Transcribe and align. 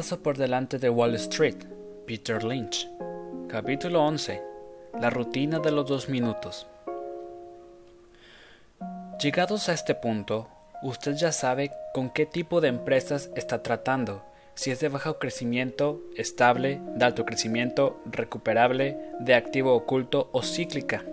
paso 0.00 0.22
por 0.22 0.38
delante 0.38 0.78
de 0.78 0.88
Wall 0.88 1.14
Street, 1.16 1.58
Peter 2.06 2.42
Lynch. 2.42 2.88
Capítulo 3.50 4.02
11. 4.02 4.40
La 4.98 5.10
rutina 5.10 5.58
de 5.58 5.70
los 5.70 5.86
dos 5.86 6.08
minutos. 6.08 6.66
Llegados 9.22 9.68
a 9.68 9.74
este 9.74 9.94
punto, 9.94 10.48
usted 10.82 11.16
ya 11.16 11.32
sabe 11.32 11.70
con 11.92 12.08
qué 12.08 12.24
tipo 12.24 12.62
de 12.62 12.68
empresas 12.68 13.28
está 13.36 13.62
tratando, 13.62 14.24
si 14.54 14.70
es 14.70 14.80
de 14.80 14.88
bajo 14.88 15.18
crecimiento, 15.18 16.00
estable, 16.16 16.80
de 16.96 17.04
alto 17.04 17.26
crecimiento, 17.26 18.00
recuperable, 18.06 18.96
de 19.18 19.34
activo 19.34 19.74
oculto 19.74 20.30
o 20.32 20.42
cíclica. 20.42 21.04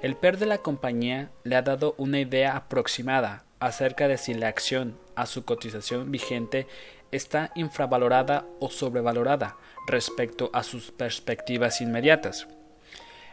El 0.00 0.14
PER 0.14 0.38
de 0.38 0.46
la 0.46 0.58
compañía 0.58 1.30
le 1.42 1.56
ha 1.56 1.62
dado 1.62 1.96
una 1.98 2.20
idea 2.20 2.56
aproximada 2.56 3.42
acerca 3.58 4.06
de 4.06 4.16
si 4.16 4.32
la 4.32 4.46
acción 4.46 4.96
a 5.16 5.26
su 5.26 5.44
cotización 5.44 6.12
vigente 6.12 6.68
está 7.16 7.50
infravalorada 7.54 8.46
o 8.60 8.70
sobrevalorada 8.70 9.56
respecto 9.86 10.50
a 10.52 10.62
sus 10.62 10.90
perspectivas 10.92 11.80
inmediatas. 11.80 12.46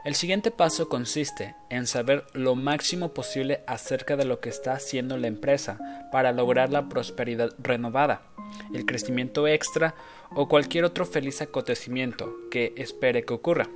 El 0.04 0.16
siguiente 0.16 0.52
paso 0.52 0.90
consiste 0.90 1.56
en 1.70 1.88
saber 1.88 2.26
lo 2.34 2.56
máximo 2.56 3.14
posible 3.14 3.64
acerca 3.68 4.18
de 4.18 4.26
lo 4.26 4.42
que 4.42 4.50
está 4.50 4.74
haciendo 4.74 5.18
la 5.18 5.28
empresa 5.28 6.10
para 6.12 6.34
lograr 6.34 6.72
la 6.72 6.90
prosperidad 6.90 7.54
renovada, 7.58 8.24
el 8.74 8.86
crecimiento 8.86 9.48
extra 9.48 9.96
o 10.36 10.50
cualquier 10.50 10.84
otro 10.84 11.06
feliz 11.06 11.42
acontecimiento 11.42 12.36
que 12.52 12.74
espere 12.76 13.24
que 13.24 13.34
ocurra. 13.34 13.70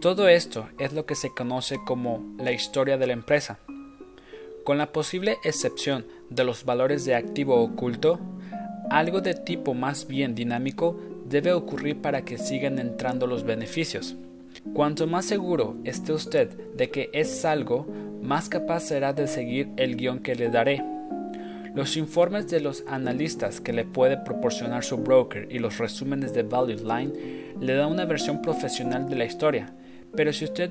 Todo 0.00 0.28
esto 0.28 0.68
es 0.78 0.92
lo 0.92 1.04
que 1.04 1.16
se 1.16 1.34
conoce 1.34 1.78
como 1.84 2.24
la 2.38 2.52
historia 2.52 2.96
de 2.96 3.08
la 3.08 3.14
empresa. 3.14 3.58
Con 4.64 4.78
la 4.78 4.92
posible 4.92 5.38
excepción 5.42 6.06
de 6.30 6.44
los 6.44 6.64
valores 6.64 7.04
de 7.04 7.16
activo 7.16 7.60
oculto, 7.60 8.20
algo 8.90 9.20
de 9.20 9.34
tipo 9.34 9.74
más 9.74 10.06
bien 10.06 10.34
dinámico 10.34 10.98
debe 11.28 11.52
ocurrir 11.52 11.96
para 12.00 12.22
que 12.22 12.38
sigan 12.38 12.78
entrando 12.78 13.26
los 13.26 13.44
beneficios. 13.44 14.16
Cuanto 14.74 15.06
más 15.06 15.24
seguro 15.24 15.76
esté 15.84 16.12
usted 16.12 16.50
de 16.76 16.90
que 16.90 17.10
es 17.12 17.44
algo, 17.44 17.86
más 18.22 18.48
capaz 18.48 18.80
será 18.80 19.12
de 19.12 19.26
seguir 19.26 19.68
el 19.76 19.96
guion 19.96 20.20
que 20.20 20.34
le 20.34 20.48
daré. 20.48 20.82
Los 21.74 21.96
informes 21.96 22.48
de 22.48 22.60
los 22.60 22.84
analistas 22.88 23.60
que 23.60 23.72
le 23.72 23.84
puede 23.84 24.16
proporcionar 24.16 24.82
su 24.82 24.96
broker 24.96 25.46
y 25.50 25.58
los 25.58 25.78
resúmenes 25.78 26.32
de 26.32 26.42
Value 26.42 26.82
Line 26.82 27.12
le 27.60 27.74
dan 27.74 27.92
una 27.92 28.06
versión 28.06 28.40
profesional 28.40 29.08
de 29.08 29.16
la 29.16 29.26
historia, 29.26 29.72
pero 30.16 30.32
si 30.32 30.44
usted 30.44 30.70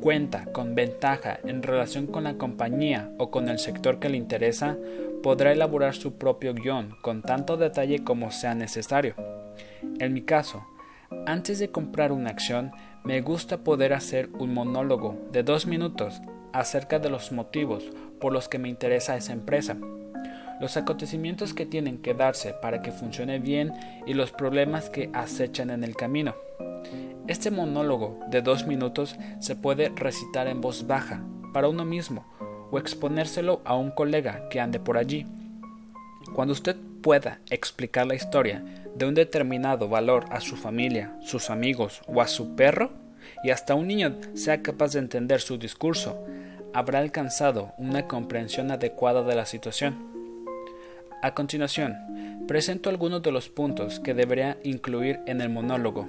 cuenta 0.00 0.46
con 0.52 0.74
ventaja 0.74 1.38
en 1.44 1.62
relación 1.62 2.06
con 2.06 2.24
la 2.24 2.34
compañía 2.34 3.10
o 3.18 3.30
con 3.30 3.48
el 3.48 3.58
sector 3.58 3.98
que 3.98 4.08
le 4.08 4.16
interesa, 4.16 4.76
podrá 5.22 5.52
elaborar 5.52 5.94
su 5.94 6.14
propio 6.14 6.54
guion 6.54 6.96
con 7.02 7.22
tanto 7.22 7.56
detalle 7.56 8.04
como 8.04 8.30
sea 8.30 8.54
necesario. 8.54 9.14
En 9.98 10.12
mi 10.12 10.22
caso, 10.22 10.64
antes 11.26 11.58
de 11.58 11.70
comprar 11.70 12.12
una 12.12 12.30
acción, 12.30 12.72
me 13.04 13.20
gusta 13.20 13.58
poder 13.58 13.92
hacer 13.92 14.28
un 14.38 14.54
monólogo 14.54 15.16
de 15.32 15.42
dos 15.42 15.66
minutos 15.66 16.20
acerca 16.52 16.98
de 16.98 17.10
los 17.10 17.32
motivos 17.32 17.90
por 18.20 18.32
los 18.32 18.48
que 18.48 18.58
me 18.58 18.68
interesa 18.68 19.16
esa 19.16 19.32
empresa, 19.32 19.76
los 20.60 20.76
acontecimientos 20.76 21.54
que 21.54 21.66
tienen 21.66 21.98
que 21.98 22.14
darse 22.14 22.54
para 22.54 22.82
que 22.82 22.92
funcione 22.92 23.38
bien 23.38 23.72
y 24.06 24.14
los 24.14 24.32
problemas 24.32 24.90
que 24.90 25.10
acechan 25.12 25.70
en 25.70 25.84
el 25.84 25.96
camino. 25.96 26.34
Este 27.26 27.50
monólogo 27.50 28.20
de 28.30 28.40
dos 28.40 28.66
minutos 28.66 29.16
se 29.40 29.54
puede 29.54 29.90
recitar 29.90 30.48
en 30.48 30.60
voz 30.60 30.86
baja 30.86 31.22
para 31.52 31.68
uno 31.68 31.84
mismo 31.84 32.24
o 32.70 32.78
exponérselo 32.78 33.60
a 33.64 33.76
un 33.76 33.90
colega 33.90 34.48
que 34.48 34.60
ande 34.60 34.80
por 34.80 34.96
allí. 34.96 35.26
Cuando 36.34 36.52
usted 36.52 36.76
pueda 37.02 37.40
explicar 37.50 38.06
la 38.06 38.14
historia 38.14 38.64
de 38.94 39.06
un 39.06 39.14
determinado 39.14 39.88
valor 39.88 40.24
a 40.30 40.40
su 40.40 40.56
familia, 40.56 41.16
sus 41.20 41.50
amigos 41.50 42.02
o 42.06 42.20
a 42.20 42.26
su 42.26 42.56
perro, 42.56 42.92
y 43.44 43.50
hasta 43.50 43.74
un 43.74 43.86
niño 43.86 44.16
sea 44.34 44.62
capaz 44.62 44.92
de 44.92 44.98
entender 44.98 45.40
su 45.40 45.58
discurso, 45.58 46.24
habrá 46.74 46.98
alcanzado 46.98 47.72
una 47.78 48.06
comprensión 48.06 48.70
adecuada 48.70 49.22
de 49.22 49.34
la 49.34 49.46
situación. 49.46 50.17
A 51.22 51.34
continuación, 51.34 52.44
presento 52.46 52.90
algunos 52.90 53.22
de 53.22 53.32
los 53.32 53.48
puntos 53.48 54.00
que 54.00 54.14
debería 54.14 54.58
incluir 54.62 55.20
en 55.26 55.40
el 55.40 55.48
monólogo. 55.48 56.08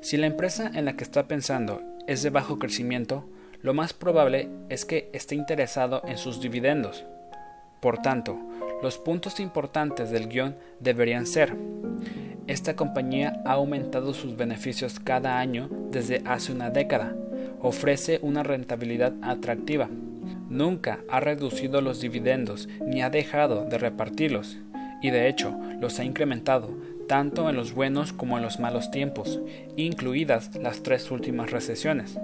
Si 0.00 0.16
la 0.16 0.26
empresa 0.26 0.70
en 0.74 0.84
la 0.84 0.96
que 0.96 1.04
está 1.04 1.28
pensando 1.28 1.82
es 2.06 2.22
de 2.22 2.30
bajo 2.30 2.58
crecimiento, 2.58 3.28
lo 3.62 3.74
más 3.74 3.92
probable 3.92 4.48
es 4.68 4.84
que 4.84 5.10
esté 5.12 5.34
interesado 5.34 6.02
en 6.06 6.18
sus 6.18 6.40
dividendos. 6.40 7.04
Por 7.80 8.02
tanto, 8.02 8.38
los 8.82 8.98
puntos 8.98 9.40
importantes 9.40 10.10
del 10.10 10.28
guion 10.28 10.56
deberían 10.80 11.26
ser 11.26 11.56
esta 12.46 12.76
compañía 12.76 13.40
ha 13.46 13.52
aumentado 13.52 14.12
sus 14.12 14.36
beneficios 14.36 15.00
cada 15.00 15.38
año 15.38 15.70
desde 15.90 16.22
hace 16.26 16.52
una 16.52 16.68
década. 16.68 17.16
Ofrece 17.62 18.18
una 18.20 18.42
rentabilidad 18.42 19.14
atractiva. 19.22 19.88
Nunca 20.48 21.00
ha 21.08 21.20
reducido 21.20 21.80
los 21.80 22.00
dividendos 22.00 22.68
ni 22.86 23.02
ha 23.02 23.10
dejado 23.10 23.64
de 23.64 23.78
repartirlos. 23.78 24.58
Y 25.02 25.10
de 25.10 25.28
hecho, 25.28 25.58
los 25.80 25.98
ha 25.98 26.04
incrementado 26.04 26.70
tanto 27.06 27.48
en 27.50 27.56
los 27.56 27.74
buenos 27.74 28.12
como 28.12 28.36
en 28.38 28.42
los 28.42 28.60
malos 28.60 28.90
tiempos, 28.90 29.40
incluidas 29.76 30.54
las 30.56 30.82
tres 30.82 31.10
últimas 31.10 31.50
recesiones. 31.50 32.18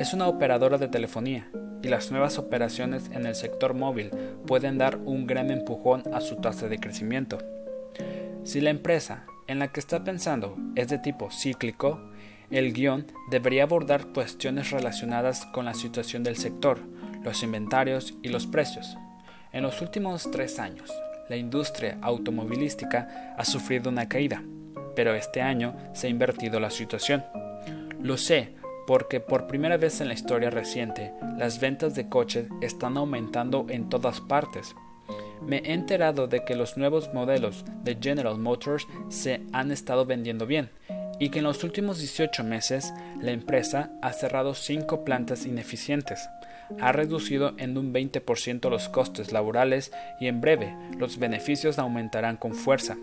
Es 0.00 0.14
una 0.14 0.26
operadora 0.26 0.78
de 0.78 0.88
telefonía 0.88 1.48
y 1.82 1.88
las 1.88 2.10
nuevas 2.10 2.38
operaciones 2.38 3.10
en 3.12 3.26
el 3.26 3.34
sector 3.34 3.74
móvil 3.74 4.10
pueden 4.46 4.78
dar 4.78 4.96
un 4.96 5.26
gran 5.26 5.50
empujón 5.50 6.02
a 6.12 6.20
su 6.20 6.36
tasa 6.36 6.68
de 6.68 6.78
crecimiento. 6.78 7.38
Si 8.44 8.60
la 8.60 8.70
empresa 8.70 9.24
en 9.46 9.58
la 9.58 9.68
que 9.68 9.80
está 9.80 10.04
pensando 10.04 10.56
es 10.74 10.88
de 10.88 10.98
tipo 10.98 11.30
cíclico, 11.30 12.00
el 12.50 12.72
guion 12.72 13.06
debería 13.30 13.64
abordar 13.64 14.06
cuestiones 14.06 14.70
relacionadas 14.70 15.46
con 15.46 15.64
la 15.64 15.74
situación 15.74 16.22
del 16.22 16.36
sector, 16.36 16.80
los 17.26 17.42
inventarios 17.42 18.14
y 18.22 18.30
los 18.30 18.46
precios. 18.46 18.96
En 19.52 19.62
los 19.62 19.82
últimos 19.82 20.30
tres 20.30 20.58
años, 20.58 20.90
la 21.28 21.36
industria 21.36 21.98
automovilística 22.00 23.34
ha 23.36 23.44
sufrido 23.44 23.90
una 23.90 24.08
caída, 24.08 24.42
pero 24.94 25.14
este 25.14 25.42
año 25.42 25.76
se 25.92 26.06
ha 26.06 26.10
invertido 26.10 26.58
la 26.58 26.70
situación. 26.70 27.22
Lo 28.00 28.16
sé 28.16 28.54
porque 28.86 29.20
por 29.20 29.46
primera 29.46 29.76
vez 29.76 30.00
en 30.00 30.08
la 30.08 30.14
historia 30.14 30.48
reciente, 30.48 31.12
las 31.36 31.60
ventas 31.60 31.94
de 31.94 32.08
coches 32.08 32.46
están 32.62 32.96
aumentando 32.96 33.66
en 33.68 33.90
todas 33.90 34.22
partes 34.22 34.74
me 35.42 35.58
he 35.58 35.72
enterado 35.72 36.26
de 36.26 36.44
que 36.44 36.56
los 36.56 36.76
nuevos 36.76 37.12
modelos 37.12 37.64
de 37.82 37.96
General 38.00 38.38
Motors 38.38 38.86
se 39.08 39.42
han 39.52 39.70
estado 39.70 40.04
vendiendo 40.04 40.46
bien 40.46 40.70
y 41.18 41.30
que 41.30 41.38
en 41.38 41.44
los 41.44 41.64
últimos 41.64 41.98
18 41.98 42.44
meses 42.44 42.92
la 43.20 43.30
empresa 43.30 43.90
ha 44.02 44.12
cerrado 44.12 44.54
5 44.54 45.04
plantas 45.04 45.46
ineficientes, 45.46 46.28
ha 46.80 46.92
reducido 46.92 47.54
en 47.58 47.76
un 47.78 47.92
20% 47.92 48.70
los 48.70 48.88
costes 48.88 49.32
laborales 49.32 49.92
y 50.20 50.26
en 50.26 50.40
breve 50.40 50.74
los 50.98 51.18
beneficios 51.18 51.78
aumentarán 51.78 52.36
con 52.36 52.54
fuerza. 52.54 52.96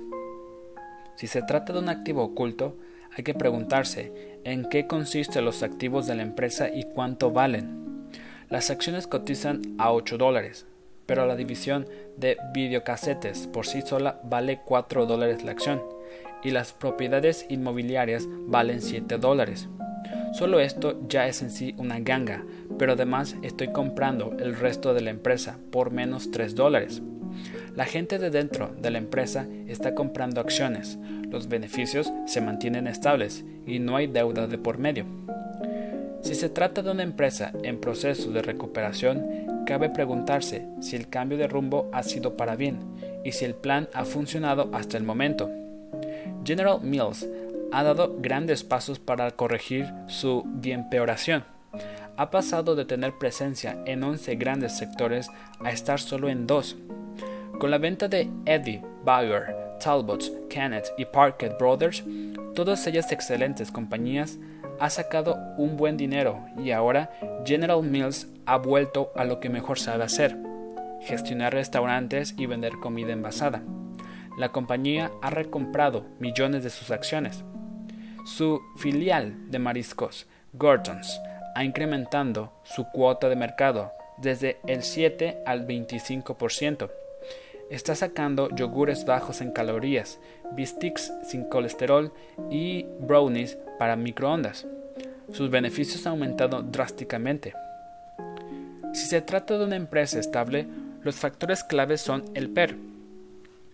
Si 1.16 1.28
se 1.28 1.42
trata 1.42 1.74
de 1.74 1.80
un 1.80 1.90
activo 1.90 2.24
oculto, 2.24 2.76
hay 3.16 3.24
que 3.24 3.34
preguntarse 3.34 4.40
en 4.44 4.68
qué 4.70 4.88
consisten 4.88 5.46
los 5.46 5.64
activos 5.64 6.08
de 6.08 6.16
la 6.16 6.24
empresa 6.24 6.70
y 6.70 6.84
cuánto 6.84 7.32
valen. 7.32 8.10
Las 8.50 8.70
acciones 8.70 9.08
cotizan 9.08 9.62
a 9.78 9.92
8 9.92 10.18
dólares, 10.18 10.66
pero 11.06 11.26
la 11.26 11.36
división 11.36 11.88
de 12.18 12.38
videocasetes 12.54 13.48
por 13.48 13.66
sí 13.66 13.82
sola 13.82 14.20
vale 14.24 14.62
4 14.66 15.06
dólares 15.06 15.44
la 15.44 15.52
acción 15.52 15.82
y 16.44 16.52
las 16.52 16.74
propiedades 16.74 17.46
inmobiliarias 17.50 18.28
valen 18.48 18.82
7 18.82 19.18
dólares. 19.18 19.70
Solo 20.34 20.60
esto 20.60 21.00
ya 21.08 21.28
es 21.28 21.44
en 21.44 21.52
sí 21.52 21.76
una 21.78 22.00
ganga, 22.00 22.44
pero 22.80 22.94
además 22.94 23.36
estoy 23.44 23.72
comprando 23.72 24.36
el 24.40 24.56
resto 24.56 24.96
de 24.96 25.02
la 25.02 25.12
empresa 25.12 25.60
por 25.72 25.92
menos 25.92 26.32
3 26.32 26.56
dólares. 26.56 27.04
La 27.76 27.86
gente 27.86 28.18
de 28.18 28.32
dentro 28.32 28.74
de 28.80 28.90
la 28.90 28.98
empresa 28.98 29.48
está 29.68 29.94
comprando 29.94 30.42
acciones, 30.42 30.98
los 31.30 31.50
beneficios 31.50 32.12
se 32.26 32.42
mantienen 32.42 32.88
estables 32.88 33.46
y 33.68 33.78
no 33.78 33.96
hay 33.96 34.08
deuda 34.08 34.48
de 34.48 34.58
por 34.58 34.80
medio. 34.80 35.06
Si 36.22 36.34
se 36.34 36.50
trata 36.50 36.82
de 36.82 36.90
una 36.90 37.04
empresa 37.04 37.52
en 37.64 37.80
proceso 37.80 38.32
de 38.32 38.42
recuperación, 38.42 39.64
cabe 39.68 39.90
preguntarse 39.90 40.68
si 40.82 40.96
el 40.96 41.10
cambio 41.10 41.38
de 41.38 41.48
rumbo 41.48 41.90
ha 41.92 42.02
sido 42.02 42.38
para 42.38 42.56
bien 42.56 42.80
y 43.24 43.34
si 43.34 43.46
el 43.46 43.54
plan 43.54 43.88
ha 43.94 44.04
funcionado 44.04 44.70
hasta 44.74 44.98
el 44.98 45.04
momento. 45.04 45.52
General 46.44 46.80
Mills 46.82 47.28
ha 47.74 47.82
dado 47.82 48.16
grandes 48.20 48.64
pasos 48.64 49.00
para 49.00 49.32
corregir 49.32 49.92
su 50.06 50.44
bienpeoración. 50.46 51.44
Ha 52.18 52.30
pasado 52.30 52.76
de 52.76 52.86
tener 52.86 53.18
presencia 53.18 53.82
en 53.88 54.04
11 54.04 54.36
grandes 54.36 54.78
sectores 54.78 55.32
a 55.60 55.72
estar 55.72 56.00
solo 56.00 56.30
en 56.30 56.46
dos. 56.46 56.78
Con 57.58 57.72
la 57.72 57.80
venta 57.80 58.08
de 58.08 58.30
Eddie, 58.46 58.84
Bauer, 59.04 59.56
Talbot, 59.84 60.48
Kenneth 60.50 60.90
y 61.00 61.06
Parker 61.06 61.56
Brothers, 61.58 62.04
todas 62.54 62.86
ellas 62.86 63.12
excelentes 63.12 63.72
compañías, 63.72 64.38
ha 64.80 64.92
sacado 64.92 65.36
un 65.58 65.76
buen 65.76 65.98
dinero 65.98 66.46
y 66.64 66.72
ahora 66.72 67.10
General 67.44 67.82
Mills 67.82 68.28
ha 68.46 68.58
vuelto 68.58 69.12
a 69.16 69.26
lo 69.26 69.40
que 69.40 69.50
mejor 69.50 69.80
sabe 69.80 70.04
hacer, 70.04 70.38
gestionar 71.02 71.54
restaurantes 71.54 72.36
y 72.38 72.46
vender 72.46 72.74
comida 72.80 73.14
envasada. 73.14 73.64
la 74.38 74.50
compañía 74.50 75.12
ha 75.22 75.30
recomprado 75.30 76.06
millones 76.20 76.64
de 76.64 76.72
sus 76.72 76.90
acciones. 76.92 77.44
Su 78.26 78.62
filial 78.78 79.52
de 79.52 79.60
mariscos, 79.60 80.28
Gortons, 80.54 81.20
ha 81.56 81.66
incrementado 81.66 82.54
su 82.64 82.86
cuota 82.86 83.28
de 83.28 83.36
mercado 83.36 83.92
desde 84.18 84.60
el 84.66 84.84
7 84.84 85.44
al 85.46 85.68
25%. 85.68 86.90
Está 87.70 87.96
sacando 87.96 88.50
yogures 88.56 89.04
bajos 89.04 89.42
en 89.42 89.52
calorías, 89.52 90.20
bistics 90.54 91.12
sin 91.28 91.44
colesterol 91.44 92.14
y 92.50 92.86
brownies 93.02 93.58
para 93.78 93.98
microondas. 93.98 94.66
Sus 95.34 95.50
beneficios 95.50 96.06
han 96.08 96.12
aumentado 96.12 96.64
drásticamente. 96.64 97.54
Si 98.94 99.06
se 99.06 99.22
trata 99.22 99.58
de 99.58 99.66
una 99.66 99.76
empresa 99.76 100.18
estable, 100.18 100.66
los 101.02 101.16
factores 101.16 101.66
claves 101.66 102.00
son 102.00 102.24
el 102.36 102.50
PER, 102.50 102.78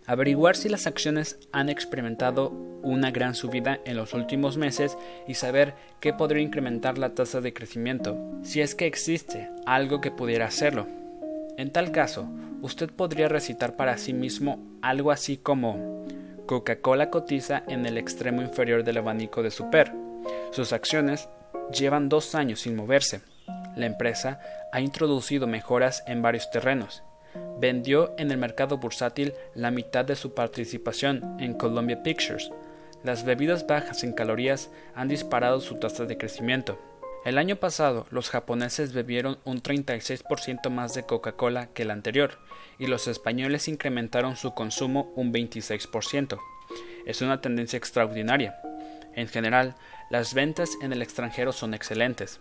averiguar 0.10 0.56
si 0.56 0.70
las 0.70 0.88
acciones 0.88 1.38
han 1.52 1.70
experimentado 1.70 2.50
una 2.82 3.12
gran 3.12 3.36
subida 3.36 3.80
en 3.86 3.96
los 3.96 4.16
últimos 4.16 4.58
meses 4.58 4.98
y 5.28 5.36
saber 5.36 5.76
qué 6.00 6.14
podría 6.14 6.42
incrementar 6.42 6.98
la 6.98 7.14
tasa 7.14 7.42
de 7.42 7.54
crecimiento, 7.54 8.18
si 8.42 8.60
es 8.60 8.74
que 8.74 8.88
existe 8.88 9.52
algo 9.68 10.02
que 10.02 10.10
pudiera 10.10 10.48
hacerlo. 10.48 10.88
En 11.58 11.72
tal 11.72 11.92
caso, 11.92 12.28
usted 12.64 12.90
podría 12.90 13.28
recitar 13.28 13.76
para 13.76 14.00
sí 14.00 14.14
mismo 14.14 14.58
algo 14.82 15.12
así 15.12 15.38
como 15.38 16.08
Coca-Cola 16.48 17.12
cotiza 17.12 17.62
en 17.68 17.86
el 17.86 18.00
extremo 18.00 18.42
inferior 18.42 18.84
del 18.84 18.98
abanico 18.98 19.44
de 19.44 19.52
Super. 19.52 19.94
Sus 20.50 20.74
acciones 20.74 21.30
llevan 21.72 22.10
dos 22.10 22.34
años 22.34 22.62
sin 22.62 22.76
moverse. 22.76 23.22
La 23.76 23.86
empresa 23.86 24.40
ha 24.74 24.82
introducido 24.82 25.46
mejoras 25.46 26.04
en 26.08 26.24
varios 26.24 26.50
terrenos 26.50 27.04
vendió 27.60 28.14
en 28.18 28.32
el 28.32 28.38
mercado 28.38 28.78
bursátil 28.78 29.34
la 29.54 29.72
mitad 29.72 30.06
de 30.06 30.16
su 30.16 30.34
participación 30.34 31.38
en 31.40 31.54
Columbia 31.54 32.02
Pictures. 32.04 32.52
Las 33.04 33.24
bebidas 33.24 33.68
bajas 33.68 34.04
en 34.04 34.14
calorías 34.14 34.70
han 34.96 35.08
disparado 35.08 35.62
su 35.62 35.76
tasa 35.76 36.06
de 36.06 36.18
crecimiento. 36.18 36.80
El 37.26 37.38
año 37.38 37.58
pasado 37.58 38.08
los 38.12 38.30
japoneses 38.30 38.94
bebieron 38.94 39.40
un 39.44 39.62
36% 39.62 40.70
más 40.70 40.94
de 40.94 41.04
Coca-Cola 41.04 41.68
que 41.74 41.84
el 41.84 41.92
anterior, 41.92 42.40
y 42.78 42.88
los 42.88 43.08
españoles 43.08 43.68
incrementaron 43.68 44.38
su 44.38 44.54
consumo 44.54 45.12
un 45.16 45.34
26%. 45.34 46.40
Es 47.06 47.22
una 47.22 47.42
tendencia 47.42 47.78
extraordinaria. 47.78 48.56
En 49.16 49.28
general, 49.28 49.76
las 50.10 50.34
ventas 50.34 50.72
en 50.82 50.94
el 50.94 51.02
extranjero 51.02 51.52
son 51.52 51.74
excelentes. 51.74 52.40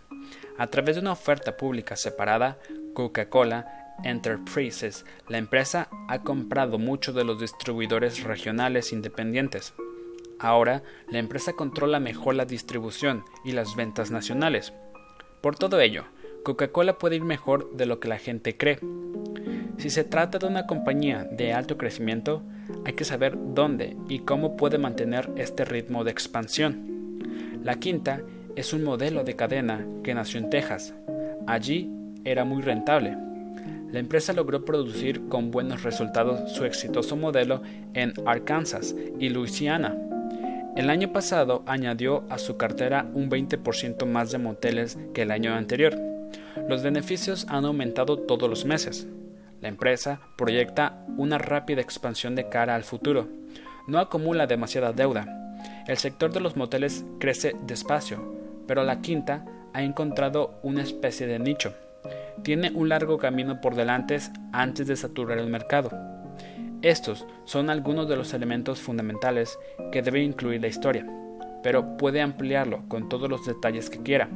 A 0.57 0.67
través 0.67 0.95
de 0.95 1.01
una 1.01 1.11
oferta 1.11 1.57
pública 1.57 1.95
separada, 1.97 2.57
Coca-Cola 2.93 3.88
Enterprises, 4.03 5.05
la 5.27 5.37
empresa 5.37 5.89
ha 6.07 6.23
comprado 6.23 6.77
muchos 6.77 7.15
de 7.15 7.23
los 7.23 7.39
distribuidores 7.39 8.23
regionales 8.23 8.93
independientes. 8.93 9.73
Ahora, 10.39 10.83
la 11.09 11.19
empresa 11.19 11.53
controla 11.53 11.99
mejor 11.99 12.35
la 12.35 12.45
distribución 12.45 13.23
y 13.43 13.51
las 13.51 13.75
ventas 13.75 14.11
nacionales. 14.11 14.73
Por 15.41 15.55
todo 15.55 15.79
ello, 15.79 16.05
Coca-Cola 16.43 16.97
puede 16.97 17.17
ir 17.17 17.23
mejor 17.23 17.75
de 17.75 17.85
lo 17.85 17.99
que 17.99 18.07
la 18.07 18.17
gente 18.17 18.57
cree. 18.57 18.79
Si 19.77 19.89
se 19.89 20.03
trata 20.03 20.39
de 20.39 20.47
una 20.47 20.65
compañía 20.65 21.25
de 21.25 21.53
alto 21.53 21.77
crecimiento, 21.77 22.41
hay 22.85 22.93
que 22.93 23.05
saber 23.05 23.37
dónde 23.37 23.97
y 24.07 24.19
cómo 24.19 24.57
puede 24.57 24.77
mantener 24.77 25.29
este 25.37 25.65
ritmo 25.65 26.03
de 26.03 26.11
expansión. 26.11 27.19
La 27.63 27.75
quinta 27.75 28.21
es 28.55 28.73
un 28.73 28.83
modelo 28.83 29.23
de 29.23 29.35
cadena 29.35 29.85
que 30.03 30.13
nació 30.13 30.39
en 30.39 30.49
Texas. 30.49 30.93
Allí 31.47 31.89
era 32.23 32.45
muy 32.45 32.61
rentable 32.61 33.28
la 33.91 33.99
empresa 33.99 34.33
logró 34.33 34.65
producir 34.65 35.27
con 35.29 35.49
buenos 35.49 35.83
resultados 35.83 36.51
su 36.51 36.65
exitoso 36.65 37.15
modelo 37.15 37.61
en 37.93 38.13
Arkansas 38.25 38.95
y 39.19 39.29
Louisiana. 39.29 39.97
El 40.75 40.89
año 40.89 41.11
pasado 41.11 41.63
añadió 41.65 42.23
a 42.29 42.37
su 42.37 42.55
cartera 42.55 43.09
un 43.13 43.29
20% 43.29 44.05
más 44.05 44.31
de 44.31 44.37
moteles 44.37 44.97
que 45.13 45.23
el 45.23 45.31
año 45.31 45.55
anterior. 45.55 45.99
Los 46.67 46.83
beneficios 46.83 47.47
han 47.49 47.65
aumentado 47.65 48.19
todos 48.19 48.47
los 48.47 48.65
meses. 48.65 49.07
La 49.59 49.67
empresa 49.67 50.21
proyecta 50.37 51.03
una 51.17 51.39
rápida 51.39 51.81
expansión 51.81 52.35
de 52.35 52.47
cara 52.47 52.75
al 52.75 52.83
futuro. 52.83 53.27
No 53.87 53.99
acumula 53.99 54.45
demasiada 54.45 54.93
deuda. 54.93 55.55
El 55.87 55.97
sector 55.97 56.31
de 56.31 56.39
los 56.39 56.55
moteles 56.55 57.03
crece 57.19 57.55
despacio, 57.65 58.35
pero 58.67 58.83
la 58.83 59.01
quinta 59.01 59.45
ha 59.73 59.81
encontrado 59.81 60.59
una 60.61 60.83
especie 60.83 61.25
de 61.25 61.39
nicho 61.39 61.73
tiene 62.43 62.71
un 62.71 62.89
largo 62.89 63.17
camino 63.17 63.61
por 63.61 63.75
delante 63.75 64.19
antes 64.51 64.87
de 64.87 64.95
saturar 64.95 65.37
el 65.37 65.47
mercado. 65.47 65.91
Estos 66.81 67.25
son 67.43 67.69
algunos 67.69 68.07
de 68.07 68.15
los 68.15 68.33
elementos 68.33 68.79
fundamentales 68.79 69.59
que 69.91 70.01
debe 70.01 70.23
incluir 70.23 70.61
la 70.61 70.67
historia, 70.67 71.05
pero 71.61 71.97
puede 71.97 72.21
ampliarlo 72.21 72.83
con 72.87 73.09
todos 73.09 73.29
los 73.29 73.45
detalles 73.45 73.89
que 73.89 74.01
quiera. 74.01 74.29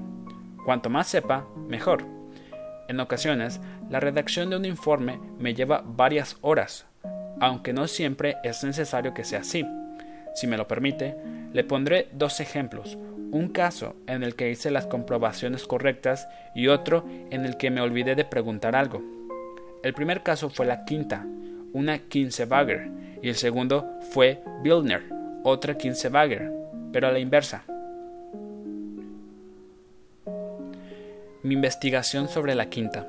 Cuanto 0.65 0.89
más 0.89 1.07
sepa, 1.07 1.47
mejor. 1.67 2.05
En 2.89 2.99
ocasiones, 2.99 3.61
la 3.89 4.01
redacción 4.01 4.49
de 4.49 4.57
un 4.57 4.65
informe 4.65 5.19
me 5.39 5.53
lleva 5.53 5.83
varias 5.85 6.37
horas, 6.41 6.85
aunque 7.39 7.71
no 7.71 7.87
siempre 7.87 8.35
es 8.43 8.63
necesario 8.63 9.13
que 9.13 9.23
sea 9.23 9.39
así. 9.39 9.65
Si 10.33 10.47
me 10.47 10.57
lo 10.57 10.67
permite, 10.67 11.15
le 11.53 11.63
pondré 11.63 12.07
dos 12.11 12.39
ejemplos, 12.39 12.97
un 13.31 13.49
caso 13.49 13.95
en 14.07 14.23
el 14.23 14.35
que 14.35 14.49
hice 14.49 14.71
las 14.71 14.87
comprobaciones 14.87 15.65
correctas 15.65 16.27
y 16.55 16.67
otro 16.67 17.05
en 17.29 17.45
el 17.45 17.57
que 17.57 17.71
me 17.71 17.81
olvidé 17.81 18.15
de 18.15 18.25
preguntar 18.25 18.75
algo. 18.75 19.01
El 19.83 19.93
primer 19.93 20.23
caso 20.23 20.49
fue 20.49 20.65
la 20.65 20.85
quinta, 20.85 21.25
una 21.73 21.99
Kinsevager, 21.99 22.89
y 23.21 23.29
el 23.29 23.35
segundo 23.35 23.99
fue 24.11 24.41
Billner, 24.61 25.03
otra 25.43 25.77
Kinsevager, 25.77 26.51
pero 26.91 27.07
a 27.07 27.11
la 27.11 27.19
inversa. 27.19 27.63
Mi 31.41 31.55
investigación 31.55 32.29
sobre 32.29 32.55
la 32.55 32.69
quinta. 32.69 33.07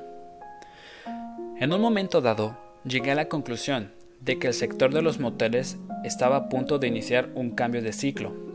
En 1.57 1.71
un 1.71 1.79
momento 1.79 2.19
dado, 2.19 2.57
llegué 2.83 3.11
a 3.11 3.15
la 3.15 3.29
conclusión 3.29 3.91
de 4.19 4.39
que 4.39 4.47
el 4.47 4.53
sector 4.53 4.93
de 4.93 5.01
los 5.01 5.19
moteles 5.19 5.77
estaba 6.05 6.37
a 6.37 6.49
punto 6.49 6.79
de 6.79 6.87
iniciar 6.87 7.29
un 7.35 7.51
cambio 7.51 7.81
de 7.81 7.93
ciclo 7.93 8.45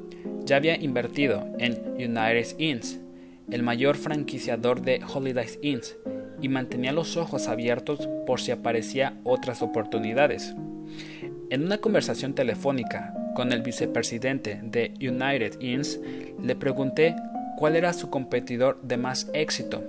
ya 0.51 0.57
había 0.57 0.77
invertido 0.77 1.47
en 1.59 1.81
United 1.95 2.59
Inns, 2.59 2.99
el 3.51 3.63
mayor 3.63 3.97
franquiciador 3.97 4.83
de 4.83 5.01
Holidays 5.03 5.59
Inns, 5.63 5.97
y 6.43 6.49
mantenía 6.49 6.93
los 6.93 7.17
ojos 7.17 7.49
abiertos 7.49 8.09
por 8.27 8.41
si 8.41 8.51
aparecía 8.51 9.15
otras 9.25 9.63
oportunidades. 9.63 10.55
En 11.51 11.65
una 11.65 11.79
conversación 11.79 12.35
telefónica 12.35 13.15
con 13.37 13.53
el 13.53 13.63
vicepresidente 13.63 14.61
de 14.63 14.93
United 15.01 15.61
Inns, 15.61 16.01
le 16.43 16.57
pregunté 16.57 17.15
cuál 17.57 17.77
era 17.77 17.93
su 17.93 18.11
competidor 18.11 18.81
de 18.83 18.97
más 18.97 19.31
éxito. 19.35 19.85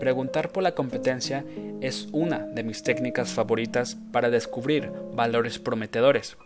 Preguntar 0.00 0.50
por 0.50 0.62
la 0.62 0.72
competencia 0.74 1.44
es 1.80 2.08
una 2.12 2.40
de 2.40 2.62
mis 2.62 2.82
técnicas 2.82 3.30
favoritas 3.30 3.96
para 4.12 4.30
descubrir 4.30 4.90
valores 5.14 5.58
prometedores. 5.58 6.36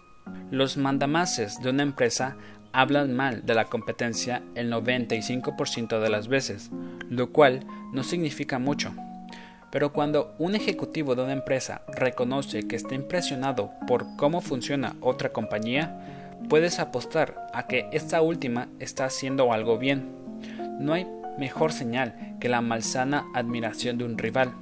Los 0.51 0.77
mandamases 0.77 1.61
de 1.63 1.71
una 1.71 1.83
empresa 1.83 2.37
hablan 2.73 3.15
mal 3.15 3.45
de 3.45 3.55
la 3.55 3.67
competencia 3.67 4.43
el 4.55 4.73
95% 4.73 6.01
de 6.01 6.09
las 6.11 6.29
veces, 6.29 6.71
lo 7.09 7.31
cual 7.31 7.67
no 7.93 8.03
significa 8.03 8.59
mucho. 8.59 8.93
Pero 9.71 9.93
cuando 9.93 10.35
un 10.39 10.55
ejecutivo 10.55 11.15
de 11.15 11.23
una 11.23 11.33
empresa 11.33 11.83
reconoce 11.89 12.69
que 12.69 12.77
está 12.77 12.95
impresionado 12.95 13.73
por 13.87 14.17
cómo 14.17 14.41
funciona 14.41 14.97
otra 15.01 15.33
compañía, 15.33 16.37
puedes 16.49 16.79
apostar 16.79 17.49
a 17.55 17.67
que 17.67 17.89
esta 17.93 18.21
última 18.21 18.69
está 18.81 19.07
haciendo 19.07 19.53
algo 19.53 19.79
bien. 19.79 20.11
No 20.79 20.93
hay 20.93 21.07
mejor 21.39 21.73
señal 21.73 22.37
que 22.41 22.49
la 22.49 22.61
malsana 22.61 23.25
admiración 23.35 23.97
de 23.97 24.05
un 24.05 24.19
rival. 24.19 24.53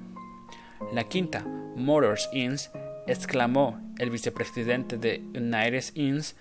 La 0.92 1.04
quinta, 1.04 1.44
Motors 1.76 2.28
Inns, 2.32 2.70
exclamó 3.10 3.80
el 3.98 4.10
vicepresidente 4.10 4.96
de 4.96 5.22
United 5.34 5.84
Inns, 5.94 6.36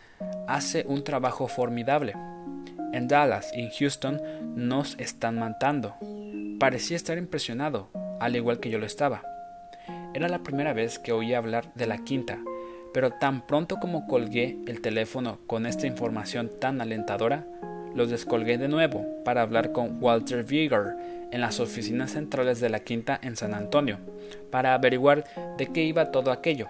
hace 0.47 0.85
un 0.87 1.03
trabajo 1.03 1.47
formidable. 1.47 2.13
En 2.93 3.07
Dallas 3.07 3.51
y 3.55 3.69
Houston 3.77 4.21
nos 4.55 4.95
están 4.99 5.39
matando. 5.39 5.95
Parecía 6.59 6.95
estar 6.95 7.17
impresionado, 7.17 7.89
al 8.19 8.35
igual 8.35 8.59
que 8.59 8.69
yo 8.69 8.77
lo 8.77 8.85
estaba. 8.85 9.23
Era 10.13 10.27
la 10.29 10.43
primera 10.43 10.73
vez 10.73 10.99
que 10.99 11.11
oía 11.11 11.39
hablar 11.39 11.73
de 11.73 11.87
la 11.87 12.03
quinta, 12.03 12.39
pero 12.93 13.11
tan 13.11 13.45
pronto 13.45 13.77
como 13.79 14.07
colgué 14.07 14.59
el 14.67 14.81
teléfono 14.81 15.39
con 15.47 15.65
esta 15.65 15.87
información 15.87 16.51
tan 16.59 16.81
alentadora, 16.81 17.45
los 17.95 18.09
descolgué 18.09 18.57
de 18.57 18.67
nuevo 18.67 19.05
para 19.23 19.41
hablar 19.41 19.71
con 19.71 20.01
Walter 20.01 20.43
Vigor 20.43 20.95
en 21.31 21.41
las 21.41 21.59
oficinas 21.59 22.11
centrales 22.11 22.59
de 22.59 22.69
la 22.69 22.79
quinta 22.79 23.19
en 23.21 23.35
San 23.35 23.53
Antonio, 23.53 23.97
para 24.51 24.73
averiguar 24.73 25.23
de 25.57 25.67
qué 25.67 25.83
iba 25.83 26.11
todo 26.11 26.31
aquello. 26.31 26.67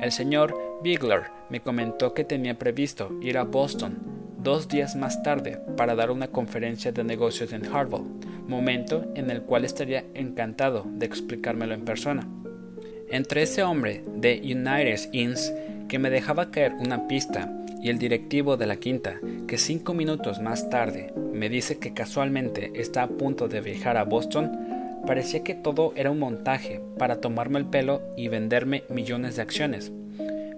El 0.00 0.12
señor 0.12 0.54
Bigler 0.82 1.24
me 1.48 1.60
comentó 1.60 2.12
que 2.12 2.24
tenía 2.24 2.58
previsto 2.58 3.12
ir 3.22 3.38
a 3.38 3.44
Boston 3.44 3.98
dos 4.38 4.68
días 4.68 4.96
más 4.96 5.22
tarde 5.22 5.60
para 5.76 5.94
dar 5.94 6.10
una 6.10 6.28
conferencia 6.28 6.92
de 6.92 7.04
negocios 7.04 7.52
en 7.52 7.66
Harvard, 7.66 8.02
momento 8.46 9.04
en 9.14 9.30
el 9.30 9.42
cual 9.42 9.64
estaría 9.64 10.04
encantado 10.14 10.84
de 10.86 11.06
explicármelo 11.06 11.74
en 11.74 11.84
persona. 11.84 12.28
Entre 13.10 13.42
ese 13.42 13.62
hombre 13.62 14.02
de 14.16 14.40
United 14.42 15.12
Inns 15.12 15.52
que 15.88 15.98
me 15.98 16.10
dejaba 16.10 16.50
caer 16.50 16.74
una 16.74 17.06
pista 17.08 17.52
y 17.82 17.90
el 17.90 17.98
directivo 17.98 18.56
de 18.56 18.66
la 18.66 18.76
quinta, 18.76 19.20
que 19.46 19.58
cinco 19.58 19.94
minutos 19.94 20.40
más 20.40 20.70
tarde 20.70 21.12
me 21.32 21.48
dice 21.48 21.78
que 21.78 21.94
casualmente 21.94 22.72
está 22.74 23.02
a 23.02 23.08
punto 23.08 23.48
de 23.48 23.60
viajar 23.60 23.96
a 23.96 24.04
Boston, 24.04 24.50
parecía 25.06 25.44
que 25.44 25.54
todo 25.54 25.92
era 25.94 26.10
un 26.10 26.18
montaje 26.18 26.80
para 26.98 27.20
tomarme 27.20 27.58
el 27.58 27.66
pelo 27.66 28.02
y 28.16 28.28
venderme 28.28 28.84
millones 28.88 29.36
de 29.36 29.42
acciones. 29.42 29.92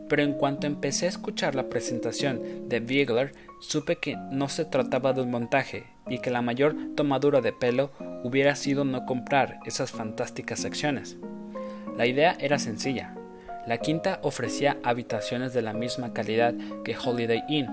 Pero 0.09 0.23
en 0.23 0.33
cuanto 0.33 0.67
empecé 0.67 1.07
a 1.07 1.11
escuchar 1.11 1.55
la 1.55 1.69
presentación 1.69 2.69
de 2.69 2.81
Biegler, 2.81 3.33
supe 3.61 3.97
que 3.97 4.17
no 4.31 4.49
se 4.49 4.65
trataba 4.65 5.13
de 5.13 5.21
un 5.21 5.31
montaje 5.31 5.85
y 6.09 6.21
que 6.21 6.31
la 6.31 6.41
mayor 6.41 6.75
tomadura 6.97 7.43
de 7.43 7.53
pelo 7.53 7.91
hubiera 8.25 8.57
sido 8.57 8.85
no 8.85 9.05
comprar 9.05 9.59
esas 9.67 9.91
fantásticas 9.91 10.65
acciones. 10.65 11.19
La 11.99 12.07
idea 12.07 12.37
era 12.41 12.59
sencilla. 12.59 13.18
La 13.69 13.77
quinta 13.77 14.19
ofrecía 14.23 14.79
habitaciones 14.83 15.53
de 15.53 15.61
la 15.61 15.75
misma 15.75 16.15
calidad 16.15 16.55
que 16.87 16.97
Holiday 16.97 17.45
Inn, 17.49 17.69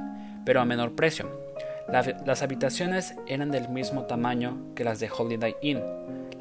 pero 0.46 0.60
a 0.60 0.66
menor 0.66 0.94
precio. 0.94 1.40
las 1.88 2.42
habitaciones 2.42 3.16
eran 3.28 3.50
del 3.50 3.70
mismo 3.70 4.04
tamaño 4.04 4.58
que 4.76 4.84
las 4.84 5.00
de 5.00 5.10
Holiday 5.10 5.56
Inn. 5.62 5.82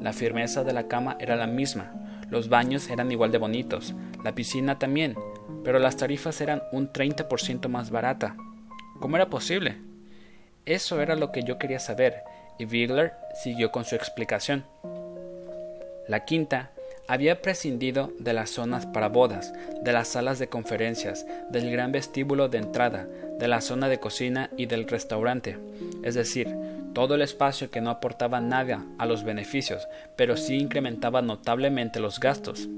La 0.01 0.11
firmeza 0.11 0.65
de 0.65 0.73
la 0.73 0.89
cama 0.89 1.15
era 1.21 1.37
la 1.37 1.47
misma. 1.47 1.93
Los 2.29 2.49
baños 2.49 2.89
eran 2.89 3.13
igual 3.13 3.31
de 3.31 3.37
bonitos. 3.37 3.95
La 4.25 4.35
piscina 4.35 4.77
también. 4.77 5.15
Pero 5.63 5.79
las 5.79 5.95
tarifas 5.95 6.41
eran 6.41 6.61
un 6.73 6.91
30% 6.91 7.69
más 7.69 7.91
barata. 7.91 8.35
¿Cómo 8.99 9.15
era 9.15 9.29
posible? 9.29 9.77
Eso 10.65 10.99
era 10.99 11.15
lo 11.15 11.31
que 11.31 11.43
yo 11.43 11.57
quería 11.57 11.79
saber, 11.79 12.23
y 12.59 12.65
Wigler 12.65 13.13
siguió 13.41 13.71
con 13.71 13.85
su 13.85 13.95
explicación. 13.95 14.65
La 16.09 16.25
quinta 16.25 16.71
había 17.07 17.41
prescindido 17.41 18.11
de 18.19 18.33
las 18.33 18.49
zonas 18.49 18.85
para 18.85 19.09
bodas, 19.09 19.53
de 19.83 19.93
las 19.93 20.07
salas 20.07 20.39
de 20.39 20.47
conferencias, 20.47 21.25
del 21.49 21.71
gran 21.71 21.91
vestíbulo 21.91 22.49
de 22.49 22.57
entrada, 22.57 23.07
de 23.39 23.47
la 23.47 23.61
zona 23.61 23.89
de 23.89 23.99
cocina 23.99 24.49
y 24.57 24.65
del 24.65 24.87
restaurante, 24.87 25.57
es 26.03 26.15
decir, 26.15 26.55
todo 26.93 27.15
el 27.15 27.21
espacio 27.21 27.69
que 27.69 27.81
no 27.81 27.89
aportaba 27.89 28.39
nada 28.41 28.85
a 28.97 29.05
los 29.05 29.23
beneficios, 29.23 29.87
pero 30.15 30.37
sí 30.37 30.55
incrementaba 30.57 31.21
notablemente 31.21 31.99
los 31.99 32.19
gastos. 32.19 32.69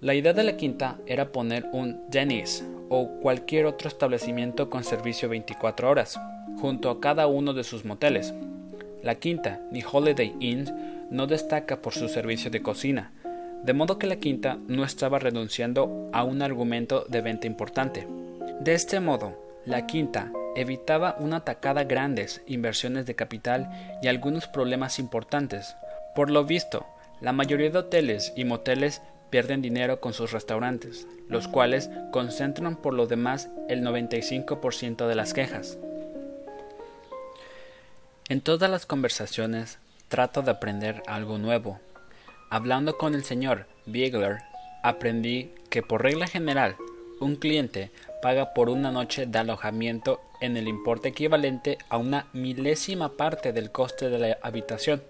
La 0.00 0.14
idea 0.14 0.32
de 0.32 0.44
la 0.44 0.56
quinta 0.56 0.96
era 1.06 1.32
poner 1.32 1.66
un 1.72 2.00
Denny's 2.08 2.64
o 2.88 3.08
cualquier 3.20 3.66
otro 3.66 3.88
establecimiento 3.88 4.70
con 4.70 4.84
servicio 4.84 5.28
24 5.28 5.90
horas, 5.90 6.18
junto 6.58 6.88
a 6.88 7.00
cada 7.00 7.26
uno 7.26 7.52
de 7.52 7.64
sus 7.64 7.84
moteles. 7.84 8.32
La 9.02 9.16
quinta, 9.16 9.60
ni 9.70 9.82
Holiday 9.82 10.34
Inn, 10.40 10.99
no 11.10 11.26
destaca 11.26 11.82
por 11.82 11.92
su 11.92 12.08
servicio 12.08 12.50
de 12.50 12.62
cocina, 12.62 13.12
de 13.62 13.72
modo 13.72 13.98
que 13.98 14.06
la 14.06 14.16
quinta 14.16 14.58
no 14.68 14.84
estaba 14.84 15.18
renunciando 15.18 16.08
a 16.12 16.24
un 16.24 16.42
argumento 16.42 17.04
de 17.08 17.20
venta 17.20 17.46
importante. 17.46 18.06
De 18.60 18.74
este 18.74 19.00
modo, 19.00 19.36
la 19.66 19.86
quinta 19.86 20.32
evitaba 20.56 21.16
una 21.18 21.36
atacada 21.38 21.84
grandes 21.84 22.42
inversiones 22.46 23.06
de 23.06 23.14
capital 23.14 23.70
y 24.02 24.08
algunos 24.08 24.46
problemas 24.46 24.98
importantes. 24.98 25.76
Por 26.14 26.30
lo 26.30 26.44
visto, 26.44 26.86
la 27.20 27.32
mayoría 27.32 27.70
de 27.70 27.78
hoteles 27.78 28.32
y 28.36 28.44
moteles 28.44 29.02
pierden 29.28 29.62
dinero 29.62 30.00
con 30.00 30.12
sus 30.12 30.32
restaurantes, 30.32 31.06
los 31.28 31.46
cuales 31.46 31.90
concentran 32.10 32.76
por 32.76 32.94
lo 32.94 33.06
demás 33.06 33.48
el 33.68 33.82
95% 33.82 35.06
de 35.06 35.14
las 35.14 35.34
quejas. 35.34 35.78
En 38.28 38.40
todas 38.40 38.70
las 38.70 38.86
conversaciones 38.86 39.78
trato 40.10 40.42
de 40.42 40.50
aprender 40.50 41.02
algo 41.06 41.38
nuevo. 41.38 41.80
Hablando 42.50 42.98
con 42.98 43.14
el 43.14 43.24
señor 43.24 43.66
Biegler, 43.86 44.40
aprendí 44.82 45.52
que 45.70 45.82
por 45.82 46.02
regla 46.02 46.26
general 46.26 46.76
un 47.20 47.36
cliente 47.36 47.90
paga 48.20 48.52
por 48.52 48.68
una 48.68 48.90
noche 48.90 49.26
de 49.26 49.38
alojamiento 49.38 50.20
en 50.40 50.56
el 50.56 50.68
importe 50.68 51.10
equivalente 51.10 51.78
a 51.88 51.96
una 51.96 52.26
milésima 52.32 53.12
parte 53.16 53.52
del 53.52 53.70
coste 53.70 54.10
de 54.10 54.18
la 54.18 54.38
habitación. 54.42 55.02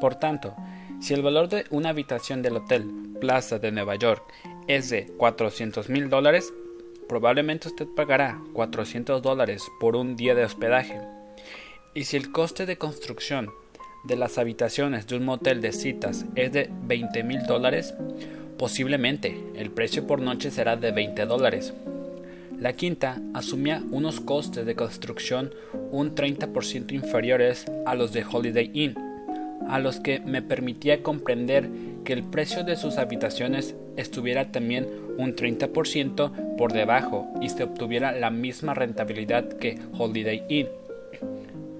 Por 0.00 0.16
tanto, 0.16 0.54
si 1.00 1.14
el 1.14 1.22
valor 1.22 1.48
de 1.48 1.64
una 1.70 1.88
habitación 1.88 2.42
del 2.42 2.58
Hotel 2.58 2.84
Plaza 3.20 3.58
de 3.58 3.72
Nueva 3.72 3.96
York 3.96 4.22
es 4.66 4.90
de 4.90 5.06
400 5.16 5.88
mil 5.88 6.10
dólares, 6.10 6.52
probablemente 7.08 7.68
usted 7.68 7.86
pagará 7.96 8.38
400 8.52 9.22
dólares 9.22 9.66
por 9.80 9.96
un 9.96 10.16
día 10.16 10.34
de 10.34 10.44
hospedaje. 10.44 11.00
Y 11.94 12.04
si 12.04 12.16
el 12.16 12.30
coste 12.30 12.66
de 12.66 12.76
construcción 12.76 13.50
de 14.04 14.16
las 14.16 14.38
habitaciones 14.38 15.06
de 15.06 15.16
un 15.16 15.24
motel 15.24 15.60
de 15.60 15.72
citas 15.72 16.24
es 16.34 16.52
de 16.52 16.70
20 16.84 17.22
mil 17.22 17.42
dólares, 17.46 17.94
posiblemente 18.58 19.38
el 19.54 19.70
precio 19.70 20.06
por 20.06 20.20
noche 20.20 20.50
será 20.50 20.76
de 20.76 20.92
20 20.92 21.26
dólares. 21.26 21.74
La 22.58 22.74
quinta 22.74 23.20
asumía 23.32 23.82
unos 23.90 24.20
costes 24.20 24.66
de 24.66 24.74
construcción 24.74 25.54
un 25.90 26.14
30% 26.14 26.92
inferiores 26.92 27.64
a 27.86 27.94
los 27.94 28.12
de 28.12 28.24
Holiday 28.24 28.70
Inn, 28.74 28.94
a 29.68 29.78
los 29.78 30.00
que 30.00 30.20
me 30.20 30.42
permitía 30.42 31.02
comprender 31.02 31.68
que 32.04 32.12
el 32.12 32.24
precio 32.24 32.64
de 32.64 32.76
sus 32.76 32.98
habitaciones 32.98 33.74
estuviera 33.96 34.52
también 34.52 34.88
un 35.16 35.34
30% 35.34 36.56
por 36.56 36.72
debajo 36.72 37.28
y 37.40 37.48
se 37.48 37.64
obtuviera 37.64 38.12
la 38.12 38.30
misma 38.30 38.74
rentabilidad 38.74 39.48
que 39.48 39.78
Holiday 39.96 40.44
Inn. 40.48 40.68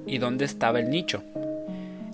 ¿Y 0.07 0.19
dónde 0.19 0.45
estaba 0.45 0.81
el 0.81 0.91
nicho? 0.91 1.23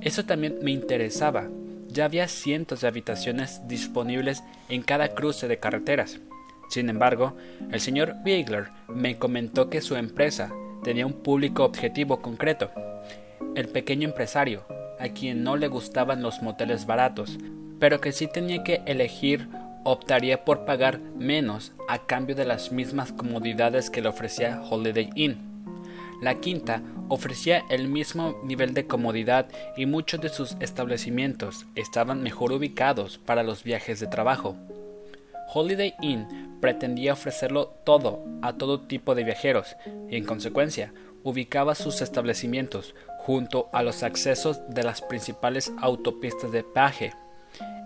Eso 0.07 0.25
también 0.25 0.61
me 0.63 0.71
interesaba. 0.71 1.49
Ya 1.89 2.05
había 2.05 2.29
cientos 2.29 2.81
de 2.81 2.87
habitaciones 2.87 3.67
disponibles 3.67 4.45
en 4.69 4.83
cada 4.83 5.17
cruce 5.17 5.49
de 5.49 5.59
carreteras. 5.59 6.21
Sin 6.69 6.89
embargo, 6.89 7.37
el 7.73 7.81
señor 7.81 8.15
Biegler 8.23 8.69
me 8.87 9.19
comentó 9.19 9.69
que 9.69 9.81
su 9.81 9.97
empresa 9.97 10.53
tenía 10.85 11.07
un 11.07 11.25
público 11.25 11.65
objetivo 11.65 12.23
concreto, 12.23 12.71
el 13.57 13.67
pequeño 13.67 14.09
empresario, 14.09 14.65
a 15.01 15.09
quien 15.09 15.43
no 15.43 15.57
le 15.57 15.67
gustaban 15.67 16.23
los 16.23 16.41
moteles 16.41 16.87
baratos, 16.87 17.37
pero 17.81 18.01
que 18.01 18.13
si 18.13 18.29
tenía 18.29 18.63
que 18.63 18.83
elegir 18.87 19.49
optaría 19.83 20.45
por 20.45 20.65
pagar 20.65 21.01
menos 21.19 21.73
a 21.89 22.07
cambio 22.07 22.37
de 22.37 22.45
las 22.45 22.71
mismas 22.71 23.11
comodidades 23.11 23.91
que 23.91 24.03
le 24.03 24.09
ofrecía 24.09 24.63
Holiday 24.71 25.11
Inn. 25.17 25.46
La 26.20 26.37
quinta 26.37 26.82
ofrecía 27.08 27.62
el 27.68 27.88
mismo 27.88 28.40
nivel 28.42 28.75
de 28.75 28.87
comodidad 28.87 29.49
y 29.76 29.87
muchos 29.87 30.20
de 30.20 30.28
sus 30.28 30.56
establecimientos 30.61 31.66
estaban 31.75 32.23
mejor 32.23 32.52
ubicados 32.52 33.18
para 33.18 33.42
los 33.42 33.62
viajes 33.64 34.00
de 34.00 34.06
trabajo. 34.06 34.56
Holiday 35.52 35.94
Inn 36.00 36.58
pretendía 36.61 37.12
ofrecerlo 37.12 37.68
todo 37.85 38.25
a 38.42 38.54
todo 38.54 38.80
tipo 38.80 39.14
de 39.14 39.25
viajeros 39.25 39.76
y 40.11 40.16
en 40.16 40.25
consecuencia 40.25 40.92
ubicaba 41.23 41.75
sus 41.75 42.02
establecimientos 42.02 42.94
junto 43.18 43.68
a 43.73 43.82
los 43.82 44.02
accesos 44.02 44.61
de 44.68 44.82
las 44.82 45.02
principales 45.02 45.73
autopistas 45.80 46.52
de 46.52 46.62
peaje. 46.62 47.12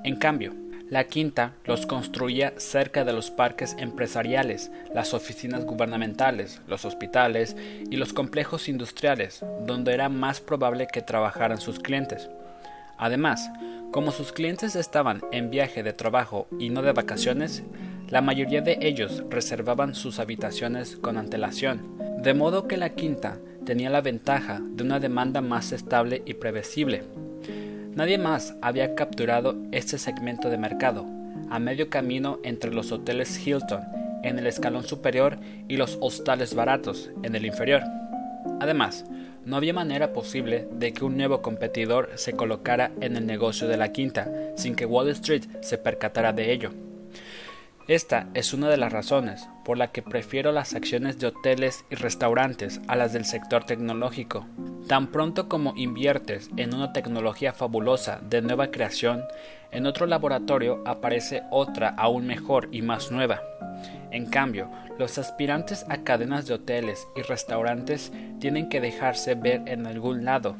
En 0.04 0.16
cambio, 0.16 0.54
la 0.90 1.04
quinta 1.04 1.52
los 1.64 1.86
construía 1.86 2.52
cerca 2.56 3.04
de 3.04 3.12
los 3.12 3.30
parques 3.30 3.76
empresariales, 3.78 4.72
las 4.92 5.14
oficinas 5.14 5.64
gubernamentales, 5.64 6.60
los 6.66 6.84
hospitales 6.84 7.56
y 7.88 7.96
los 7.96 8.12
complejos 8.12 8.68
industriales, 8.68 9.44
donde 9.64 9.94
era 9.94 10.08
más 10.08 10.40
probable 10.40 10.88
que 10.92 11.00
trabajaran 11.00 11.60
sus 11.60 11.78
clientes. 11.78 12.28
Además, 12.98 13.50
como 13.92 14.10
sus 14.10 14.32
clientes 14.32 14.74
estaban 14.74 15.22
en 15.30 15.50
viaje 15.50 15.84
de 15.84 15.92
trabajo 15.92 16.48
y 16.58 16.70
no 16.70 16.82
de 16.82 16.92
vacaciones, 16.92 17.62
la 18.08 18.20
mayoría 18.20 18.60
de 18.60 18.78
ellos 18.82 19.22
reservaban 19.30 19.94
sus 19.94 20.18
habitaciones 20.18 20.96
con 20.96 21.16
antelación, 21.16 21.98
de 22.20 22.34
modo 22.34 22.66
que 22.66 22.76
la 22.76 22.90
quinta 22.90 23.38
tenía 23.64 23.90
la 23.90 24.00
ventaja 24.00 24.60
de 24.60 24.82
una 24.82 24.98
demanda 24.98 25.40
más 25.40 25.70
estable 25.70 26.22
y 26.26 26.34
previsible. 26.34 27.04
Nadie 27.94 28.18
más 28.18 28.54
había 28.62 28.94
capturado 28.94 29.56
este 29.72 29.98
segmento 29.98 30.48
de 30.48 30.58
mercado, 30.58 31.06
a 31.50 31.58
medio 31.58 31.90
camino 31.90 32.38
entre 32.44 32.72
los 32.72 32.92
hoteles 32.92 33.44
Hilton 33.44 33.80
en 34.22 34.38
el 34.38 34.46
escalón 34.46 34.84
superior 34.84 35.38
y 35.68 35.76
los 35.76 35.98
hostales 36.00 36.54
baratos 36.54 37.10
en 37.22 37.34
el 37.34 37.46
inferior. 37.46 37.82
Además, 38.60 39.04
no 39.44 39.56
había 39.56 39.72
manera 39.72 40.12
posible 40.12 40.68
de 40.72 40.92
que 40.92 41.04
un 41.04 41.16
nuevo 41.16 41.42
competidor 41.42 42.10
se 42.14 42.34
colocara 42.34 42.92
en 43.00 43.16
el 43.16 43.26
negocio 43.26 43.66
de 43.66 43.76
la 43.76 43.90
quinta 43.90 44.30
sin 44.56 44.76
que 44.76 44.86
Wall 44.86 45.08
Street 45.08 45.44
se 45.60 45.78
percatara 45.78 46.32
de 46.32 46.52
ello. 46.52 46.70
Esta 47.90 48.28
es 48.34 48.54
una 48.54 48.68
de 48.68 48.76
las 48.76 48.92
razones 48.92 49.48
por 49.64 49.76
la 49.76 49.90
que 49.90 50.00
prefiero 50.00 50.52
las 50.52 50.76
acciones 50.76 51.18
de 51.18 51.26
hoteles 51.26 51.84
y 51.90 51.96
restaurantes 51.96 52.80
a 52.86 52.94
las 52.94 53.12
del 53.12 53.24
sector 53.24 53.64
tecnológico. 53.64 54.46
Tan 54.86 55.08
pronto 55.08 55.48
como 55.48 55.74
inviertes 55.74 56.50
en 56.56 56.72
una 56.72 56.92
tecnología 56.92 57.52
fabulosa 57.52 58.20
de 58.22 58.42
nueva 58.42 58.70
creación, 58.70 59.24
en 59.72 59.86
otro 59.86 60.06
laboratorio 60.06 60.84
aparece 60.86 61.42
otra 61.50 61.88
aún 61.88 62.28
mejor 62.28 62.68
y 62.70 62.82
más 62.82 63.10
nueva. 63.10 63.42
En 64.12 64.26
cambio, 64.26 64.70
los 64.96 65.18
aspirantes 65.18 65.84
a 65.88 66.04
cadenas 66.04 66.46
de 66.46 66.54
hoteles 66.54 67.08
y 67.16 67.22
restaurantes 67.22 68.12
tienen 68.38 68.68
que 68.68 68.80
dejarse 68.80 69.34
ver 69.34 69.62
en 69.66 69.88
algún 69.88 70.24
lado. 70.24 70.54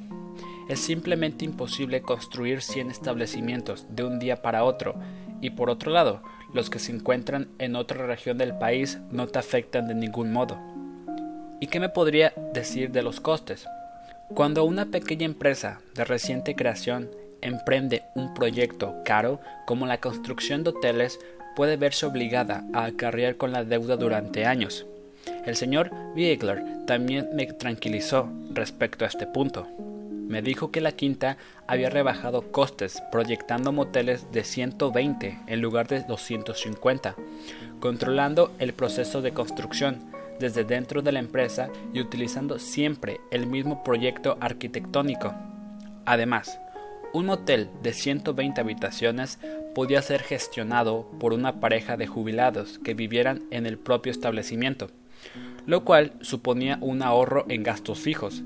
es 0.68 0.80
simplemente 0.80 1.44
imposible 1.44 2.02
construir 2.02 2.60
100 2.60 2.90
establecimientos 2.90 3.86
de 3.88 4.02
un 4.02 4.18
día 4.18 4.42
para 4.42 4.64
otro, 4.64 4.96
y 5.40 5.50
por 5.50 5.70
otro 5.70 5.90
lado, 5.90 6.22
los 6.52 6.70
que 6.70 6.78
se 6.78 6.92
encuentran 6.92 7.48
en 7.58 7.76
otra 7.76 8.06
región 8.06 8.38
del 8.38 8.54
país 8.54 8.98
no 9.10 9.26
te 9.26 9.38
afectan 9.38 9.88
de 9.88 9.94
ningún 9.94 10.32
modo. 10.32 10.58
¿Y 11.60 11.66
qué 11.66 11.80
me 11.80 11.88
podría 11.88 12.32
decir 12.54 12.90
de 12.90 13.02
los 13.02 13.20
costes? 13.20 13.66
Cuando 14.34 14.64
una 14.64 14.86
pequeña 14.86 15.26
empresa 15.26 15.80
de 15.94 16.04
reciente 16.04 16.54
creación 16.54 17.10
emprende 17.42 18.02
un 18.14 18.32
proyecto 18.34 18.94
caro 19.04 19.40
como 19.66 19.86
la 19.86 19.98
construcción 19.98 20.62
de 20.62 20.70
hoteles, 20.70 21.18
puede 21.56 21.76
verse 21.76 22.06
obligada 22.06 22.64
a 22.72 22.84
acarrear 22.84 23.36
con 23.36 23.52
la 23.52 23.64
deuda 23.64 23.96
durante 23.96 24.46
años. 24.46 24.86
El 25.44 25.56
señor 25.56 25.90
Biegler 26.14 26.62
también 26.86 27.28
me 27.34 27.46
tranquilizó 27.46 28.30
respecto 28.52 29.04
a 29.04 29.08
este 29.08 29.26
punto. 29.26 29.66
Me 30.30 30.42
dijo 30.42 30.70
que 30.70 30.80
la 30.80 30.92
quinta 30.92 31.38
había 31.66 31.90
rebajado 31.90 32.52
costes 32.52 33.02
proyectando 33.10 33.72
moteles 33.72 34.30
de 34.30 34.44
120 34.44 35.40
en 35.48 35.60
lugar 35.60 35.88
de 35.88 36.02
250, 36.04 37.16
controlando 37.80 38.52
el 38.60 38.72
proceso 38.72 39.22
de 39.22 39.32
construcción 39.32 40.04
desde 40.38 40.62
dentro 40.62 41.02
de 41.02 41.10
la 41.10 41.18
empresa 41.18 41.68
y 41.92 42.00
utilizando 42.00 42.60
siempre 42.60 43.20
el 43.32 43.48
mismo 43.48 43.82
proyecto 43.82 44.38
arquitectónico. 44.40 45.34
Además, 46.04 46.60
un 47.12 47.26
motel 47.26 47.68
de 47.82 47.92
120 47.92 48.60
habitaciones 48.60 49.40
podía 49.74 50.00
ser 50.00 50.22
gestionado 50.22 51.10
por 51.18 51.32
una 51.32 51.58
pareja 51.58 51.96
de 51.96 52.06
jubilados 52.06 52.78
que 52.78 52.94
vivieran 52.94 53.42
en 53.50 53.66
el 53.66 53.78
propio 53.78 54.12
establecimiento, 54.12 54.92
lo 55.66 55.84
cual 55.84 56.12
suponía 56.20 56.78
un 56.80 57.02
ahorro 57.02 57.46
en 57.48 57.64
gastos 57.64 57.98
fijos. 57.98 58.44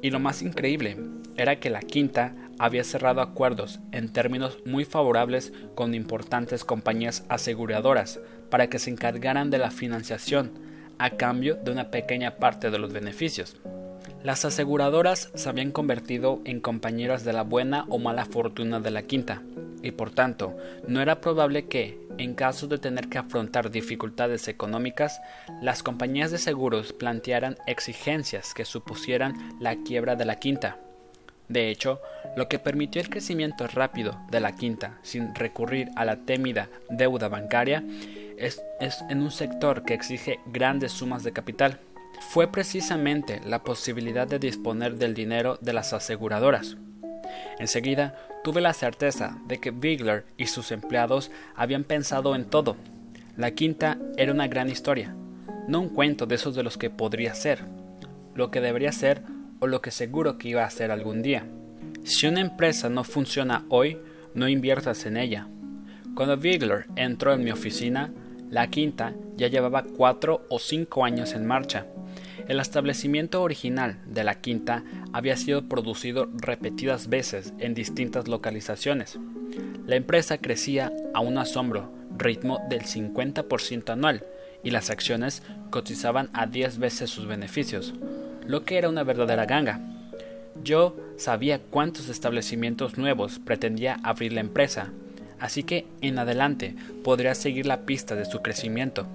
Y 0.00 0.10
lo 0.10 0.20
más 0.20 0.42
increíble 0.42 0.96
era 1.36 1.60
que 1.60 1.70
la 1.70 1.80
quinta 1.80 2.34
había 2.58 2.84
cerrado 2.84 3.20
acuerdos 3.20 3.80
en 3.92 4.12
términos 4.12 4.58
muy 4.64 4.84
favorables 4.84 5.52
con 5.74 5.94
importantes 5.94 6.64
compañías 6.64 7.24
aseguradoras 7.28 8.20
para 8.50 8.68
que 8.68 8.78
se 8.78 8.90
encargaran 8.90 9.50
de 9.50 9.58
la 9.58 9.70
financiación 9.70 10.52
a 10.98 11.10
cambio 11.10 11.56
de 11.56 11.70
una 11.70 11.90
pequeña 11.90 12.36
parte 12.36 12.70
de 12.70 12.78
los 12.78 12.92
beneficios. 12.92 13.56
Las 14.24 14.44
aseguradoras 14.44 15.30
se 15.34 15.48
habían 15.48 15.70
convertido 15.70 16.40
en 16.44 16.60
compañeras 16.60 17.24
de 17.24 17.32
la 17.32 17.42
buena 17.42 17.84
o 17.88 17.98
mala 17.98 18.24
fortuna 18.24 18.80
de 18.80 18.90
la 18.90 19.02
quinta, 19.02 19.42
y 19.82 19.92
por 19.92 20.10
tanto 20.10 20.56
no 20.88 21.00
era 21.00 21.20
probable 21.20 21.66
que, 21.66 22.07
en 22.18 22.34
caso 22.34 22.66
de 22.66 22.78
tener 22.78 23.08
que 23.08 23.18
afrontar 23.18 23.70
dificultades 23.70 24.48
económicas, 24.48 25.20
las 25.62 25.82
compañías 25.82 26.30
de 26.30 26.38
seguros 26.38 26.92
plantearan 26.92 27.56
exigencias 27.66 28.54
que 28.54 28.64
supusieran 28.64 29.56
la 29.60 29.76
quiebra 29.76 30.16
de 30.16 30.24
la 30.24 30.36
quinta. 30.36 30.78
De 31.48 31.70
hecho, 31.70 32.00
lo 32.36 32.48
que 32.48 32.58
permitió 32.58 33.00
el 33.00 33.08
crecimiento 33.08 33.66
rápido 33.68 34.20
de 34.30 34.40
la 34.40 34.54
quinta 34.54 34.98
sin 35.02 35.34
recurrir 35.34 35.88
a 35.96 36.04
la 36.04 36.16
temida 36.16 36.68
deuda 36.90 37.28
bancaria 37.28 37.82
es, 38.36 38.62
es 38.80 39.02
en 39.08 39.22
un 39.22 39.30
sector 39.30 39.84
que 39.84 39.94
exige 39.94 40.40
grandes 40.46 40.92
sumas 40.92 41.24
de 41.24 41.32
capital. 41.32 41.80
Fue 42.30 42.50
precisamente 42.50 43.40
la 43.46 43.62
posibilidad 43.62 44.26
de 44.26 44.38
disponer 44.38 44.96
del 44.96 45.14
dinero 45.14 45.58
de 45.62 45.72
las 45.72 45.92
aseguradoras. 45.92 46.76
Enseguida 47.58 48.14
tuve 48.48 48.62
la 48.62 48.72
certeza 48.72 49.36
de 49.46 49.58
que 49.58 49.72
Bigler 49.72 50.24
y 50.38 50.46
sus 50.46 50.72
empleados 50.72 51.30
habían 51.54 51.84
pensado 51.84 52.34
en 52.34 52.46
todo. 52.46 52.76
La 53.36 53.50
quinta 53.50 53.98
era 54.16 54.32
una 54.32 54.48
gran 54.48 54.70
historia, 54.70 55.14
no 55.66 55.80
un 55.80 55.90
cuento 55.90 56.24
de 56.24 56.36
esos 56.36 56.54
de 56.54 56.62
los 56.62 56.78
que 56.78 56.88
podría 56.88 57.34
ser, 57.34 57.66
lo 58.34 58.50
que 58.50 58.62
debería 58.62 58.90
ser 58.90 59.20
o 59.60 59.66
lo 59.66 59.82
que 59.82 59.90
seguro 59.90 60.38
que 60.38 60.48
iba 60.48 60.64
a 60.64 60.70
ser 60.70 60.90
algún 60.90 61.20
día. 61.20 61.44
Si 62.04 62.26
una 62.26 62.40
empresa 62.40 62.88
no 62.88 63.04
funciona 63.04 63.66
hoy, 63.68 63.98
no 64.32 64.48
inviertas 64.48 65.04
en 65.04 65.18
ella. 65.18 65.46
Cuando 66.14 66.38
Bigler 66.38 66.86
entró 66.96 67.34
en 67.34 67.44
mi 67.44 67.50
oficina, 67.50 68.14
la 68.48 68.68
quinta 68.68 69.12
ya 69.36 69.48
llevaba 69.48 69.82
cuatro 69.82 70.46
o 70.48 70.58
cinco 70.58 71.04
años 71.04 71.34
en 71.34 71.46
marcha. 71.46 71.84
El 72.48 72.60
establecimiento 72.60 73.42
original 73.42 73.98
de 74.06 74.24
la 74.24 74.40
quinta 74.40 74.84
había 75.12 75.36
sido 75.36 75.68
producido 75.68 76.28
repetidas 76.34 77.08
veces 77.08 77.52
en 77.58 77.74
distintas 77.74 78.28
localizaciones. 78.28 79.18
La 79.86 79.96
empresa 79.96 80.38
crecía 80.38 80.92
a 81.14 81.20
un 81.20 81.38
asombro 81.38 81.90
ritmo 82.16 82.60
del 82.68 82.82
50% 82.82 83.90
anual 83.90 84.24
y 84.62 84.70
las 84.70 84.90
acciones 84.90 85.42
cotizaban 85.70 86.30
a 86.32 86.46
10 86.46 86.78
veces 86.78 87.10
sus 87.10 87.26
beneficios, 87.26 87.94
lo 88.46 88.64
que 88.64 88.78
era 88.78 88.88
una 88.88 89.04
verdadera 89.04 89.46
ganga. 89.46 89.80
Yo 90.62 90.96
sabía 91.16 91.60
cuántos 91.60 92.08
establecimientos 92.08 92.98
nuevos 92.98 93.38
pretendía 93.38 93.98
abrir 94.02 94.32
la 94.32 94.40
empresa, 94.40 94.90
así 95.38 95.62
que 95.62 95.86
en 96.00 96.18
adelante 96.18 96.74
podría 97.04 97.34
seguir 97.34 97.66
la 97.66 97.82
pista 97.82 98.16
de 98.16 98.24
su 98.24 98.40
crecimiento. 98.42 99.06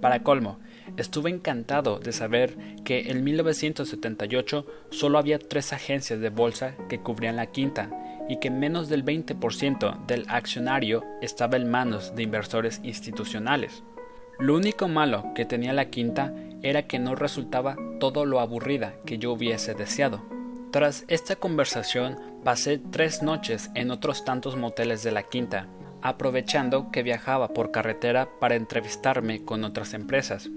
Para 0.00 0.22
colmo, 0.22 0.58
estuve 0.96 1.30
encantado 1.30 1.98
de 1.98 2.12
saber 2.12 2.56
que 2.84 3.10
en 3.10 3.24
1978 3.24 4.66
solo 4.90 5.18
había 5.18 5.38
tres 5.38 5.72
agencias 5.72 6.20
de 6.20 6.30
bolsa 6.30 6.74
que 6.88 7.00
cubrían 7.00 7.36
la 7.36 7.46
quinta 7.46 7.90
y 8.28 8.38
que 8.38 8.50
menos 8.50 8.88
del 8.88 9.04
20% 9.04 10.06
del 10.06 10.26
accionario 10.28 11.04
estaba 11.22 11.56
en 11.56 11.70
manos 11.70 12.14
de 12.14 12.22
inversores 12.22 12.80
institucionales. 12.82 13.82
Lo 14.38 14.54
único 14.54 14.88
malo 14.88 15.32
que 15.34 15.44
tenía 15.44 15.72
la 15.72 15.90
quinta 15.90 16.34
era 16.62 16.86
que 16.86 16.98
no 16.98 17.14
resultaba 17.14 17.76
todo 18.00 18.26
lo 18.26 18.40
aburrida 18.40 18.94
que 19.06 19.18
yo 19.18 19.32
hubiese 19.32 19.74
deseado. 19.74 20.22
Tras 20.72 21.04
esta 21.08 21.36
conversación 21.36 22.18
pasé 22.44 22.78
tres 22.78 23.22
noches 23.22 23.70
en 23.74 23.90
otros 23.90 24.24
tantos 24.24 24.56
moteles 24.56 25.02
de 25.02 25.12
la 25.12 25.22
quinta, 25.22 25.68
aprovechando 26.02 26.90
que 26.90 27.02
viajaba 27.02 27.48
por 27.54 27.70
carretera 27.70 28.28
para 28.40 28.56
entrevistarme 28.56 29.44
con 29.44 29.64
otras 29.64 29.94
empresas. 29.94 30.50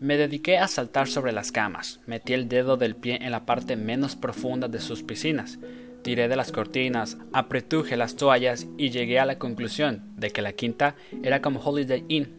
Me 0.00 0.16
dediqué 0.16 0.56
a 0.56 0.66
saltar 0.66 1.08
sobre 1.08 1.30
las 1.30 1.52
camas, 1.52 2.00
metí 2.06 2.32
el 2.32 2.48
dedo 2.48 2.78
del 2.78 2.96
pie 2.96 3.18
en 3.20 3.32
la 3.32 3.44
parte 3.44 3.76
menos 3.76 4.16
profunda 4.16 4.66
de 4.66 4.80
sus 4.80 5.02
piscinas, 5.02 5.58
tiré 6.00 6.26
de 6.26 6.36
las 6.36 6.52
cortinas, 6.52 7.18
apretuje 7.34 7.98
las 7.98 8.16
toallas 8.16 8.66
y 8.78 8.88
llegué 8.88 9.20
a 9.20 9.26
la 9.26 9.38
conclusión 9.38 10.02
de 10.16 10.30
que 10.30 10.40
la 10.40 10.54
quinta 10.54 10.94
era 11.22 11.42
como 11.42 11.60
Holiday 11.60 12.06
Inn. 12.08 12.34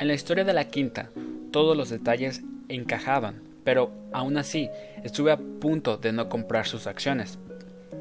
En 0.00 0.08
la 0.08 0.14
historia 0.14 0.42
de 0.42 0.54
la 0.54 0.64
quinta, 0.64 1.10
todos 1.52 1.76
los 1.76 1.88
detalles 1.88 2.42
encajaban, 2.68 3.44
pero 3.62 3.92
aún 4.12 4.36
así 4.36 4.68
estuve 5.04 5.30
a 5.30 5.36
punto 5.38 5.98
de 5.98 6.10
no 6.10 6.28
comprar 6.28 6.66
sus 6.66 6.88
acciones. 6.88 7.38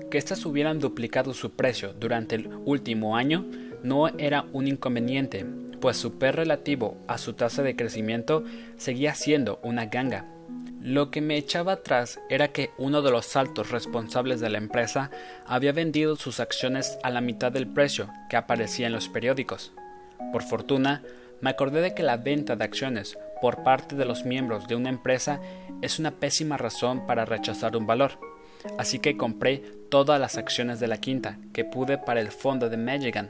Que 0.10 0.18
éstas 0.18 0.44
hubieran 0.44 0.80
duplicado 0.80 1.36
su 1.36 1.52
precio 1.52 1.94
durante 1.94 2.34
el 2.34 2.48
último 2.66 3.16
año 3.16 3.46
no 3.84 4.08
era 4.08 4.48
un 4.54 4.68
inconveniente, 4.68 5.46
pues 5.80 5.98
su 5.98 6.18
PER 6.18 6.38
relativo 6.38 6.98
a 7.08 7.18
su 7.18 7.34
tasa 7.34 7.64
de 7.64 7.76
crecimiento 7.76 8.44
seguía 8.78 9.16
siendo 9.16 9.60
una 9.64 9.86
ganga. 9.86 10.26
Lo 10.82 11.10
que 11.10 11.20
me 11.20 11.38
echaba 11.38 11.74
atrás 11.74 12.20
era 12.30 12.50
que 12.50 12.70
uno 12.78 13.02
de 13.02 13.10
los 13.10 13.36
altos 13.36 13.72
responsables 13.72 14.40
de 14.40 14.50
la 14.50 14.60
empresa 14.60 15.10
había 15.48 15.72
vendido 15.72 16.16
sus 16.16 16.40
acciones 16.40 17.00
a 17.02 17.10
la 17.10 17.22
mitad 17.22 17.52
del 17.52 17.68
precio 17.68 18.10
que 18.30 18.38
aparecía 18.38 18.86
en 18.86 18.94
los 18.94 19.10
periódicos. 19.10 19.74
Por 20.32 20.44
fortuna, 20.44 21.02
me 21.42 21.50
acordé 21.50 21.82
de 21.82 21.96
que 21.96 22.04
la 22.04 22.18
venta 22.18 22.56
de 22.56 22.64
acciones 22.64 23.18
por 23.42 23.64
parte 23.64 23.96
de 23.96 24.06
los 24.06 24.26
miembros 24.26 24.68
de 24.68 24.76
una 24.76 24.90
empresa 24.90 25.42
es 25.82 25.98
una 25.98 26.12
pésima 26.12 26.58
razón 26.58 27.08
para 27.08 27.26
rechazar 27.26 27.76
un 27.76 27.88
valor. 27.88 28.20
Así 28.78 29.00
que 29.00 29.18
compré 29.18 29.64
todas 29.90 30.20
las 30.20 30.38
acciones 30.38 30.80
de 30.80 30.88
la 30.88 30.98
quinta 30.98 31.40
que 31.52 31.66
pude 31.66 31.98
para 31.98 32.22
el 32.22 32.32
fondo 32.32 32.70
de 32.70 32.78
Magigan 32.78 33.30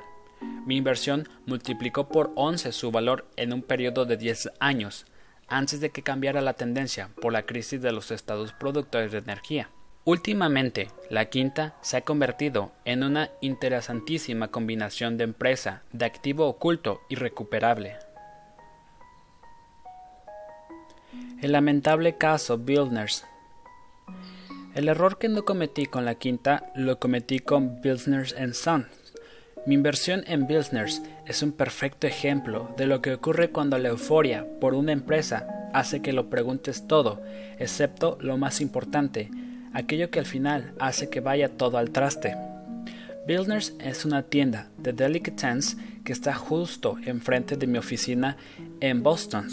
mi 0.66 0.78
inversión 0.78 1.30
multiplicó 1.46 2.10
por 2.10 2.32
11 2.36 2.72
su 2.72 2.92
valor 2.92 3.28
en 3.36 3.54
un 3.54 3.62
periodo 3.62 4.06
de 4.06 4.18
10 4.18 4.52
años, 4.60 5.06
antes 5.48 5.80
de 5.80 5.92
que 5.92 6.02
cambiara 6.02 6.42
la 6.42 6.54
tendencia 6.54 7.10
por 7.22 7.34
la 7.34 7.46
crisis 7.46 7.82
de 7.82 7.92
los 7.92 8.12
estados 8.12 8.52
productores 8.54 9.12
de 9.12 9.20
energía. 9.20 9.70
Últimamente, 10.06 10.90
la 11.10 11.26
quinta 11.26 11.76
se 11.82 11.98
ha 11.98 12.02
convertido 12.02 12.72
en 12.86 13.04
una 13.04 13.30
interesantísima 13.42 14.50
combinación 14.50 15.18
de 15.18 15.24
empresa, 15.24 15.82
de 15.94 16.06
activo 16.06 16.48
oculto 16.48 17.02
y 17.10 17.16
recuperable. 17.16 17.98
El 21.42 21.52
lamentable 21.52 22.18
caso 22.18 22.58
Bildners. 22.58 23.26
El 24.74 24.90
error 24.90 25.18
que 25.18 25.30
no 25.30 25.46
cometí 25.46 25.86
con 25.86 26.06
la 26.06 26.16
quinta 26.16 26.72
lo 26.76 27.00
cometí 27.00 27.40
con 27.40 27.82
Bildners 27.82 28.36
Son 28.54 28.88
mi 29.66 29.74
inversión 29.74 30.24
en 30.28 30.46
Bilsners 30.46 31.02
es 31.26 31.42
un 31.42 31.52
perfecto 31.52 32.06
ejemplo 32.06 32.74
de 32.78 32.86
lo 32.86 33.02
que 33.02 33.14
ocurre 33.14 33.50
cuando 33.50 33.78
la 33.80 33.90
euforia 33.90 34.46
por 34.62 34.76
una 34.76 34.92
empresa 34.92 35.48
hace 35.74 36.02
que 36.02 36.14
lo 36.14 36.30
preguntes 36.30 36.88
todo, 36.88 37.22
excepto 37.58 38.18
lo 38.22 38.38
más 38.38 38.62
importante, 38.62 39.32
aquello 39.74 40.12
que 40.12 40.20
al 40.20 40.28
final 40.28 40.74
hace 40.80 41.10
que 41.10 41.20
vaya 41.20 41.50
todo 41.50 41.78
al 41.78 41.90
traste. 41.90 42.38
Bilsners 43.28 43.74
es 43.80 44.06
una 44.06 44.22
tienda 44.22 44.70
de 44.78 44.94
delicatessen 44.94 46.04
que 46.04 46.14
está 46.14 46.36
justo 46.36 46.98
enfrente 47.04 47.58
de 47.58 47.66
mi 47.66 47.80
oficina 47.80 48.38
en 48.82 49.02
Boston. 49.02 49.48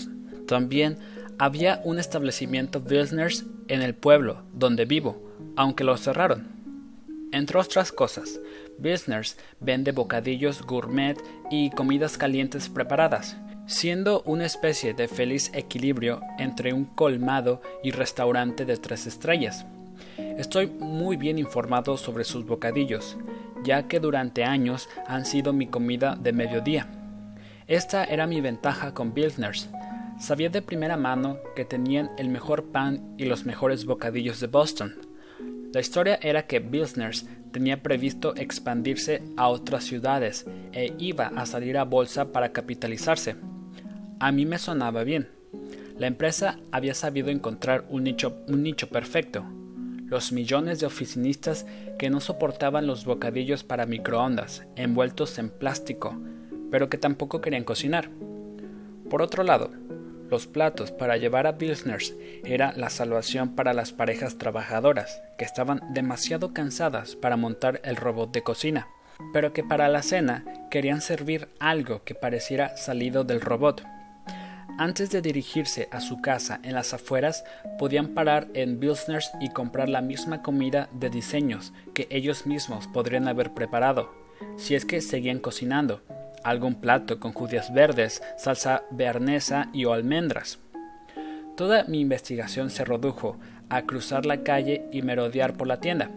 También 0.46 0.98
había 1.38 1.80
un 1.84 1.98
establecimiento 1.98 2.80
Bilsners 2.80 3.46
en 3.68 3.80
el 3.80 3.94
pueblo 3.94 4.42
donde 4.52 4.84
vivo, 4.84 5.22
aunque 5.56 5.84
lo 5.84 5.96
cerraron. 5.96 6.48
Entre 7.32 7.58
otras 7.58 7.92
cosas, 7.92 8.38
Business 8.78 9.36
vende 9.60 9.92
bocadillos 9.92 10.62
gourmet 10.62 11.16
y 11.50 11.70
comidas 11.70 12.18
calientes 12.18 12.68
preparadas, 12.68 13.36
siendo 13.66 14.22
una 14.22 14.46
especie 14.46 14.94
de 14.94 15.08
feliz 15.08 15.50
equilibrio 15.54 16.20
entre 16.38 16.72
un 16.72 16.84
colmado 16.84 17.62
y 17.82 17.90
restaurante 17.90 18.64
de 18.64 18.76
tres 18.76 19.06
estrellas. 19.06 19.66
Estoy 20.18 20.66
muy 20.66 21.16
bien 21.16 21.38
informado 21.38 21.96
sobre 21.96 22.24
sus 22.24 22.44
bocadillos, 22.44 23.16
ya 23.64 23.86
que 23.86 24.00
durante 24.00 24.44
años 24.44 24.88
han 25.06 25.24
sido 25.24 25.52
mi 25.52 25.66
comida 25.66 26.16
de 26.16 26.32
mediodía. 26.32 26.88
Esta 27.66 28.04
era 28.04 28.26
mi 28.26 28.40
ventaja 28.40 28.92
con 28.92 29.14
Billsners. 29.14 29.70
Sabía 30.18 30.50
de 30.50 30.62
primera 30.62 30.96
mano 30.96 31.38
que 31.56 31.64
tenían 31.64 32.10
el 32.18 32.28
mejor 32.28 32.64
pan 32.72 33.14
y 33.16 33.24
los 33.24 33.44
mejores 33.44 33.86
bocadillos 33.86 34.40
de 34.40 34.46
Boston. 34.48 34.94
La 35.72 35.80
historia 35.80 36.18
era 36.20 36.46
que 36.46 36.58
Billsners 36.58 37.26
tenía 37.52 37.82
previsto 37.82 38.34
expandirse 38.36 39.22
a 39.36 39.48
otras 39.48 39.84
ciudades 39.84 40.46
e 40.72 40.94
iba 40.98 41.28
a 41.36 41.46
salir 41.46 41.78
a 41.78 41.84
bolsa 41.84 42.32
para 42.32 42.52
capitalizarse. 42.52 43.36
A 44.18 44.32
mí 44.32 44.46
me 44.46 44.58
sonaba 44.58 45.04
bien. 45.04 45.28
La 45.98 46.06
empresa 46.06 46.58
había 46.72 46.94
sabido 46.94 47.28
encontrar 47.30 47.84
un 47.88 48.04
nicho, 48.04 48.88
perfecto. 48.88 49.44
Los 50.06 50.32
millones 50.32 50.80
de 50.80 50.86
oficinistas 50.86 51.66
que 51.98 52.10
no 52.10 52.20
soportaban 52.20 52.86
los 52.86 53.04
bocadillos 53.04 53.62
para 53.64 53.86
microondas, 53.86 54.64
envueltos 54.76 55.38
en 55.38 55.48
plástico, 55.48 56.16
pero 56.70 56.88
que 56.88 56.98
tampoco 56.98 57.40
querían 57.40 57.64
cocinar. 57.64 58.10
Por 59.08 59.22
otro 59.22 59.42
lado, 59.42 59.70
los 60.32 60.46
platos 60.46 60.90
para 60.90 61.18
llevar 61.18 61.46
a 61.46 61.58
Pilsners 61.58 62.14
era 62.42 62.72
la 62.74 62.88
salvación 62.88 63.54
para 63.54 63.74
las 63.74 63.92
parejas 63.92 64.38
trabajadoras, 64.38 65.20
que 65.36 65.44
estaban 65.44 65.92
demasiado 65.92 66.54
cansadas 66.54 67.16
para 67.16 67.36
montar 67.36 67.82
el 67.84 67.96
robot 67.96 68.32
de 68.32 68.42
cocina, 68.42 68.88
pero 69.34 69.52
que 69.52 69.62
para 69.62 69.88
la 69.88 70.02
cena 70.02 70.44
querían 70.70 71.02
servir 71.02 71.48
algo 71.60 72.02
que 72.04 72.14
pareciera 72.14 72.78
salido 72.78 73.24
del 73.24 73.42
robot. 73.42 73.84
Antes 74.78 75.10
de 75.10 75.20
dirigirse 75.20 75.88
a 75.92 76.00
su 76.00 76.22
casa 76.22 76.60
en 76.62 76.72
las 76.72 76.94
afueras, 76.94 77.44
podían 77.78 78.14
parar 78.14 78.48
en 78.54 78.80
Pilsners 78.80 79.30
y 79.38 79.50
comprar 79.50 79.90
la 79.90 80.00
misma 80.00 80.40
comida 80.40 80.88
de 80.92 81.10
diseños 81.10 81.74
que 81.92 82.08
ellos 82.10 82.46
mismos 82.46 82.88
podrían 82.88 83.28
haber 83.28 83.52
preparado, 83.52 84.14
si 84.56 84.74
es 84.74 84.86
que 84.86 85.02
seguían 85.02 85.40
cocinando, 85.40 86.00
algún 86.44 86.74
plato 86.74 87.20
con 87.20 87.32
judías 87.32 87.72
verdes, 87.72 88.22
salsa 88.36 88.82
bearnesa 88.90 89.68
y 89.72 89.84
o 89.84 89.92
almendras. 89.92 90.58
Toda 91.56 91.84
mi 91.84 92.00
investigación 92.00 92.70
se 92.70 92.84
redujo 92.84 93.38
a 93.68 93.82
cruzar 93.82 94.26
la 94.26 94.42
calle 94.42 94.86
y 94.92 95.02
merodear 95.02 95.56
por 95.56 95.66
la 95.66 95.80
tienda. 95.80 96.10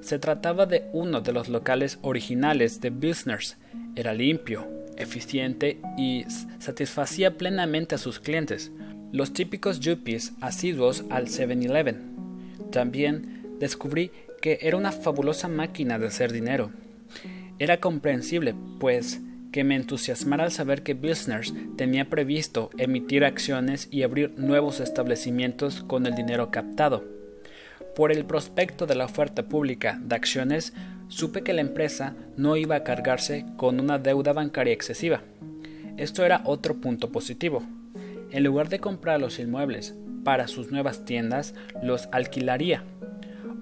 Se 0.00 0.18
trataba 0.18 0.66
de 0.66 0.88
uno 0.92 1.20
de 1.20 1.32
los 1.32 1.48
locales 1.48 1.98
originales 2.02 2.80
de 2.80 2.90
Business. 2.90 3.56
Era 3.96 4.14
limpio, 4.14 4.68
eficiente 4.96 5.80
y 5.96 6.24
satisfacía 6.58 7.36
plenamente 7.36 7.94
a 7.94 7.98
sus 7.98 8.20
clientes, 8.20 8.70
los 9.12 9.32
típicos 9.32 9.80
yuppies 9.80 10.32
asiduos 10.40 11.04
al 11.10 11.26
7-Eleven. 11.26 12.02
También 12.70 13.56
descubrí 13.58 14.10
que 14.40 14.58
era 14.62 14.76
una 14.76 14.92
fabulosa 14.92 15.48
máquina 15.48 15.98
de 15.98 16.06
hacer 16.06 16.32
dinero. 16.32 16.70
Era 17.58 17.80
comprensible, 17.80 18.54
pues 18.78 19.20
que 19.52 19.64
me 19.64 19.76
entusiasmara 19.76 20.44
al 20.44 20.52
saber 20.52 20.82
que 20.82 20.94
Business 20.94 21.54
tenía 21.76 22.08
previsto 22.08 22.70
emitir 22.78 23.24
acciones 23.24 23.88
y 23.90 24.02
abrir 24.02 24.32
nuevos 24.36 24.80
establecimientos 24.80 25.82
con 25.82 26.06
el 26.06 26.14
dinero 26.14 26.50
captado. 26.50 27.04
Por 27.96 28.12
el 28.12 28.24
prospecto 28.24 28.86
de 28.86 28.94
la 28.94 29.06
oferta 29.06 29.48
pública 29.48 29.98
de 30.02 30.14
acciones, 30.14 30.72
supe 31.08 31.42
que 31.42 31.52
la 31.52 31.62
empresa 31.62 32.14
no 32.36 32.56
iba 32.56 32.76
a 32.76 32.84
cargarse 32.84 33.46
con 33.56 33.80
una 33.80 33.98
deuda 33.98 34.32
bancaria 34.32 34.72
excesiva. 34.72 35.22
Esto 35.96 36.24
era 36.24 36.42
otro 36.44 36.76
punto 36.76 37.10
positivo. 37.10 37.62
En 38.30 38.44
lugar 38.44 38.68
de 38.68 38.78
comprar 38.78 39.20
los 39.20 39.38
inmuebles 39.38 39.94
para 40.22 40.46
sus 40.46 40.70
nuevas 40.70 41.04
tiendas, 41.04 41.54
los 41.82 42.08
alquilaría. 42.12 42.84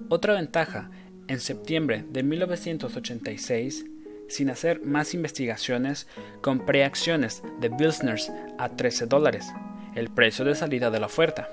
Otra 0.09 0.33
ventaja, 0.33 0.91
en 1.27 1.39
septiembre 1.39 2.05
de 2.11 2.23
1986, 2.23 3.85
sin 4.27 4.49
hacer 4.49 4.81
más 4.81 5.13
investigaciones, 5.13 6.07
compré 6.41 6.83
acciones 6.83 7.43
de 7.59 7.69
Bilsners 7.69 8.31
a 8.57 8.69
13 8.69 9.07
dólares, 9.07 9.47
el 9.95 10.09
precio 10.09 10.45
de 10.45 10.55
salida 10.55 10.91
de 10.91 10.99
la 10.99 11.05
oferta. 11.05 11.49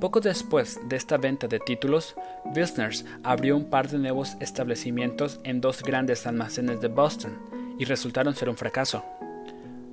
Poco 0.00 0.20
después 0.20 0.78
de 0.88 0.96
esta 0.96 1.16
venta 1.16 1.48
de 1.48 1.58
títulos, 1.58 2.14
Bilsners 2.54 3.04
abrió 3.24 3.56
un 3.56 3.68
par 3.68 3.88
de 3.88 3.98
nuevos 3.98 4.36
establecimientos 4.40 5.40
en 5.42 5.60
dos 5.60 5.82
grandes 5.82 6.26
almacenes 6.26 6.80
de 6.80 6.88
Boston 6.88 7.36
y 7.78 7.84
resultaron 7.84 8.34
ser 8.34 8.48
un 8.48 8.56
fracaso. 8.56 9.04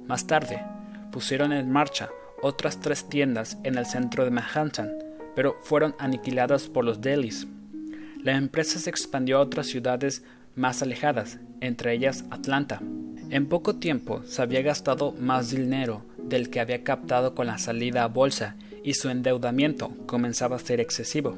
Más 0.05 0.27
tarde, 0.27 0.63
pusieron 1.11 1.51
en 1.53 1.71
marcha 1.71 2.09
otras 2.41 2.79
tres 2.79 3.09
tiendas 3.09 3.57
en 3.63 3.77
el 3.77 3.87
centro 3.87 4.25
de 4.25 4.31
Manhattan, 4.31 4.93
pero 5.35 5.57
fueron 5.61 5.95
aniquiladas 5.97 6.67
por 6.67 6.85
los 6.85 7.01
delis. 7.01 7.47
La 8.21 8.33
empresa 8.33 8.79
se 8.79 8.89
expandió 8.89 9.37
a 9.37 9.41
otras 9.41 9.67
ciudades 9.67 10.23
más 10.55 10.81
alejadas, 10.81 11.39
entre 11.61 11.93
ellas 11.93 12.25
Atlanta. 12.31 12.81
En 13.29 13.47
poco 13.47 13.75
tiempo 13.75 14.21
se 14.23 14.41
había 14.41 14.61
gastado 14.61 15.11
más 15.13 15.51
dinero 15.51 16.05
del 16.17 16.49
que 16.49 16.59
había 16.59 16.83
captado 16.83 17.35
con 17.35 17.47
la 17.47 17.57
salida 17.57 18.03
a 18.03 18.07
bolsa 18.07 18.55
y 18.83 18.93
su 18.93 19.09
endeudamiento 19.09 19.91
comenzaba 20.05 20.55
a 20.55 20.59
ser 20.59 20.79
excesivo. 20.79 21.37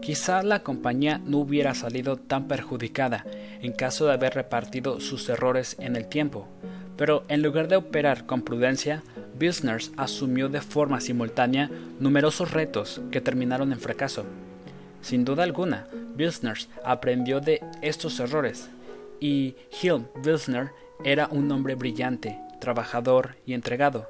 Quizá 0.00 0.42
la 0.42 0.62
compañía 0.62 1.20
no 1.24 1.38
hubiera 1.38 1.74
salido 1.74 2.16
tan 2.16 2.48
perjudicada 2.48 3.24
en 3.60 3.72
caso 3.72 4.06
de 4.06 4.12
haber 4.12 4.34
repartido 4.34 5.00
sus 5.00 5.28
errores 5.28 5.76
en 5.78 5.96
el 5.96 6.08
tiempo, 6.08 6.48
pero 6.96 7.24
en 7.28 7.42
lugar 7.42 7.68
de 7.68 7.76
operar 7.76 8.26
con 8.26 8.42
prudencia, 8.42 9.02
Business 9.34 9.92
asumió 9.96 10.48
de 10.48 10.60
forma 10.60 11.00
simultánea 11.00 11.70
numerosos 12.00 12.50
retos 12.52 13.00
que 13.10 13.20
terminaron 13.20 13.72
en 13.72 13.80
fracaso. 13.80 14.24
Sin 15.02 15.24
duda 15.24 15.42
alguna, 15.42 15.88
Wilsner 16.16 16.56
aprendió 16.84 17.40
de 17.40 17.60
estos 17.82 18.20
errores 18.20 18.70
y 19.18 19.56
Hilm 19.82 20.06
Wilsner 20.24 20.70
era 21.04 21.26
un 21.26 21.50
hombre 21.50 21.74
brillante, 21.74 22.38
trabajador 22.60 23.34
y 23.44 23.54
entregado. 23.54 24.06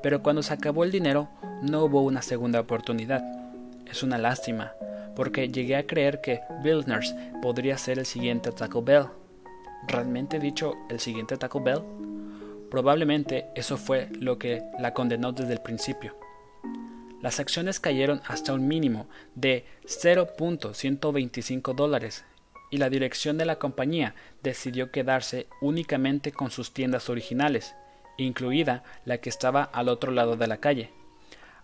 Pero 0.00 0.22
cuando 0.22 0.44
se 0.44 0.54
acabó 0.54 0.84
el 0.84 0.92
dinero, 0.92 1.28
no 1.62 1.84
hubo 1.84 2.02
una 2.02 2.22
segunda 2.22 2.60
oportunidad. 2.60 3.24
Es 3.90 4.04
una 4.04 4.16
lástima, 4.16 4.74
porque 5.16 5.48
llegué 5.48 5.74
a 5.74 5.86
creer 5.88 6.20
que 6.20 6.40
Wilsner 6.64 7.02
podría 7.42 7.76
ser 7.76 7.98
el 7.98 8.06
siguiente 8.06 8.52
Taco 8.52 8.80
Bell. 8.80 9.06
¿Realmente 9.88 10.38
dicho 10.38 10.74
el 10.88 11.00
siguiente 11.00 11.36
Taco 11.36 11.60
Bell? 11.60 11.82
Probablemente 12.70 13.46
eso 13.56 13.76
fue 13.76 14.08
lo 14.20 14.38
que 14.38 14.62
la 14.78 14.94
condenó 14.94 15.32
desde 15.32 15.54
el 15.54 15.60
principio 15.60 16.14
las 17.20 17.40
acciones 17.40 17.80
cayeron 17.80 18.20
hasta 18.26 18.52
un 18.52 18.68
mínimo 18.68 19.08
de 19.34 19.66
0.125 19.84 21.74
dólares 21.74 22.24
y 22.70 22.76
la 22.76 22.90
dirección 22.90 23.38
de 23.38 23.46
la 23.46 23.58
compañía 23.58 24.14
decidió 24.42 24.90
quedarse 24.90 25.48
únicamente 25.60 26.32
con 26.32 26.50
sus 26.50 26.72
tiendas 26.72 27.08
originales, 27.08 27.74
incluida 28.18 28.84
la 29.04 29.18
que 29.18 29.30
estaba 29.30 29.62
al 29.62 29.88
otro 29.88 30.12
lado 30.12 30.36
de 30.36 30.46
la 30.46 30.58
calle. 30.58 30.92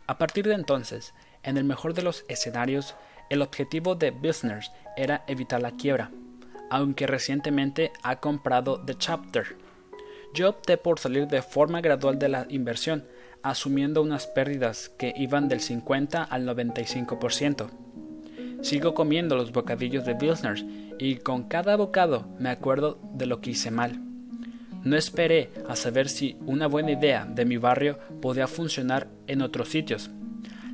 A 0.07 0.19
partir 0.19 0.47
de 0.47 0.55
entonces, 0.55 1.15
en 1.43 1.57
el 1.57 1.65
mejor 1.65 1.95
de 1.95 2.03
los 2.03 2.25
escenarios, 2.29 2.95
el 3.31 3.43
objetivo 3.43 3.95
de 3.95 4.11
Business 4.11 4.71
era 4.97 5.25
evitar 5.27 5.63
la 5.63 5.73
quiebra, 5.73 6.11
aunque 6.71 7.07
recientemente 7.07 7.93
ha 8.03 8.21
comprado 8.21 8.81
The 8.85 8.97
Chapter. 8.97 9.57
Yo 10.33 10.51
opté 10.51 10.77
por 10.79 10.99
salir 10.99 11.27
de 11.29 11.43
forma 11.43 11.81
gradual 11.81 12.19
de 12.19 12.29
la 12.29 12.47
inversión, 12.49 13.07
asumiendo 13.45 14.03
unas 14.03 14.27
pérdidas 14.27 14.89
que 14.89 15.13
iban 15.17 15.49
del 15.49 15.61
50 15.61 16.25
al 16.25 16.47
95%. 16.49 17.69
Sigo 18.63 18.95
comiendo 18.95 19.37
los 19.37 19.53
bocadillos 19.53 20.07
de 20.07 20.15
Bilsner 20.15 20.65
y 20.99 21.17
con 21.17 21.45
cada 21.45 21.77
bocado 21.77 22.27
me 22.39 22.49
acuerdo 22.49 22.99
de 23.13 23.27
lo 23.27 23.43
que 23.43 23.51
hice 23.51 23.71
mal. 23.71 24.01
No 24.83 24.97
esperé 24.97 25.51
a 25.69 25.77
saber 25.77 26.09
si 26.09 26.39
una 26.47 26.67
buena 26.67 26.93
idea 26.93 27.27
de 27.27 27.45
mi 27.45 27.59
barrio 27.59 27.99
podía 28.23 28.47
funcionar 28.47 29.09
en 29.27 29.43
otros 29.43 29.69
sitios. 29.69 30.11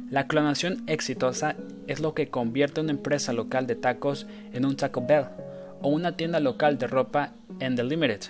La 0.09 0.28
clonación 0.28 0.85
exitosa 0.87 1.56
es 1.88 1.98
lo 1.98 2.14
que 2.14 2.28
convierte 2.28 2.80
una 2.80 2.92
empresa 2.92 3.33
local 3.33 3.66
de 3.66 3.74
tacos 3.74 4.28
en 4.52 4.64
un 4.64 4.76
Taco 4.76 5.04
Bell 5.04 5.26
o 5.83 5.88
una 5.88 6.16
tienda 6.16 6.38
local 6.38 6.78
de 6.78 6.87
ropa 6.87 7.33
en 7.59 7.74
The 7.74 7.83
Limited. 7.83 8.20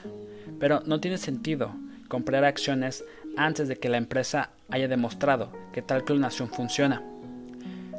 Pero 0.59 0.83
no 0.87 0.99
tiene 0.99 1.19
sentido 1.19 1.75
comprar 2.09 2.45
acciones 2.45 3.05
antes 3.37 3.69
de 3.69 3.77
que 3.77 3.89
la 3.89 3.97
empresa 3.97 4.51
haya 4.71 4.89
demostrado 4.89 5.53
que 5.73 5.83
tal 5.83 6.05
clonación 6.05 6.49
funciona. 6.49 7.03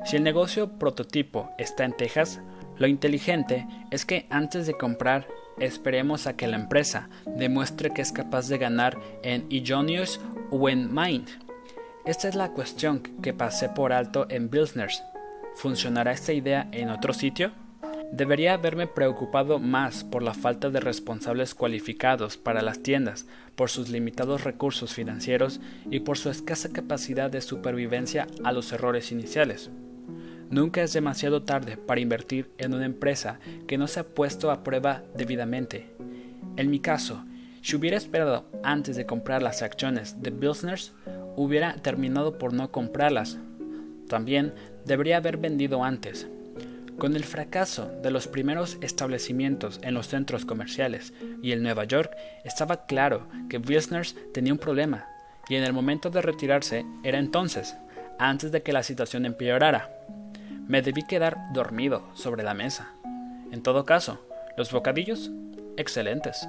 Si 0.06 0.16
el 0.16 0.24
negocio 0.24 0.80
prototipo 0.80 1.52
está 1.58 1.86
en 1.86 1.96
Texas, 1.96 2.42
lo 2.78 2.88
inteligente 2.88 3.68
es 3.92 4.06
que 4.06 4.26
antes 4.30 4.66
de 4.66 4.74
comprar 4.74 5.28
esperemos 5.60 6.26
a 6.26 6.36
que 6.36 6.48
la 6.48 6.58
empresa 6.58 7.10
demuestre 7.26 7.92
que 7.92 8.02
es 8.02 8.12
capaz 8.12 8.48
de 8.48 8.58
ganar 8.58 8.98
en 9.22 9.46
Illinois 9.50 10.20
o 10.50 10.70
en 10.70 10.92
Maine. 10.92 11.26
Esta 12.06 12.28
es 12.28 12.36
la 12.36 12.50
cuestión 12.50 13.02
que 13.22 13.34
pasé 13.34 13.70
por 13.70 13.94
alto 13.94 14.26
en 14.30 14.50
Bilsners. 14.50 15.04
¿Funcionará 15.56 16.12
esta 16.12 16.34
idea 16.34 16.68
en 16.72 16.90
otro 16.90 17.14
sitio? 17.14 17.52
Debería 18.12 18.56
haberme 18.56 18.88
preocupado 18.88 19.58
más 19.58 20.04
por 20.04 20.22
la 20.22 20.34
falta 20.34 20.70
de 20.70 20.82
responsables 20.82 21.56
cualificados 21.56 22.36
para 22.36 22.62
las 22.62 22.84
tiendas, 22.84 23.26
por 23.56 23.70
sus 23.70 23.88
limitados 23.88 24.44
recursos 24.44 24.94
financieros 24.94 25.62
y 25.90 26.02
por 26.02 26.18
su 26.18 26.30
escasa 26.30 26.74
capacidad 26.74 27.32
de 27.32 27.40
supervivencia 27.40 28.28
a 28.44 28.52
los 28.52 28.74
errores 28.74 29.14
iniciales. 29.14 29.72
Nunca 30.50 30.84
es 30.84 30.92
demasiado 30.92 31.44
tarde 31.44 31.78
para 31.78 32.02
invertir 32.02 32.52
en 32.58 32.74
una 32.74 32.86
empresa 32.86 33.40
que 33.66 33.78
no 33.78 33.88
se 33.88 34.02
ha 34.02 34.04
puesto 34.04 34.52
a 34.52 34.62
prueba 34.62 35.04
debidamente. 35.16 35.88
En 36.58 36.70
mi 36.70 36.82
caso, 36.82 37.24
si 37.62 37.78
hubiera 37.78 37.96
esperado 37.96 38.46
antes 38.62 38.98
de 38.98 39.06
comprar 39.06 39.42
las 39.42 39.62
acciones 39.62 40.22
de 40.22 40.32
Bilsners, 40.32 40.92
hubiera 41.38 41.76
terminado 41.76 42.38
por 42.38 42.52
no 42.52 42.72
comprarlas. 42.72 43.40
También 44.10 44.54
debería 44.86 45.16
haber 45.16 45.38
vendido 45.38 45.86
antes, 45.86 46.28
con 47.02 47.16
el 47.16 47.24
fracaso 47.24 47.92
de 48.04 48.12
los 48.12 48.28
primeros 48.28 48.78
establecimientos 48.82 49.80
en 49.82 49.96
los 49.96 50.08
centros 50.08 50.46
comerciales 50.46 51.14
y 51.42 51.52
en 51.52 51.64
Nueva 51.64 51.86
York, 51.86 52.16
estaba 52.44 52.86
claro 52.86 53.28
que 53.50 53.58
Wilsners 53.58 54.16
tenía 54.36 54.54
un 54.54 54.60
problema, 54.60 55.08
y 55.50 55.56
en 55.56 55.64
el 55.64 55.74
momento 55.74 56.12
de 56.12 56.22
retirarse 56.22 56.86
era 57.04 57.18
entonces, 57.18 57.76
antes 58.20 58.52
de 58.52 58.62
que 58.62 58.72
la 58.72 58.84
situación 58.84 59.26
empeorara. 59.26 59.90
Me 60.68 60.84
debí 60.84 61.02
quedar 61.02 61.40
dormido 61.54 62.08
sobre 62.14 62.44
la 62.44 62.54
mesa. 62.54 62.94
En 63.52 63.64
todo 63.64 63.84
caso, 63.84 64.24
los 64.56 64.72
bocadillos, 64.72 65.32
excelentes. 65.78 66.48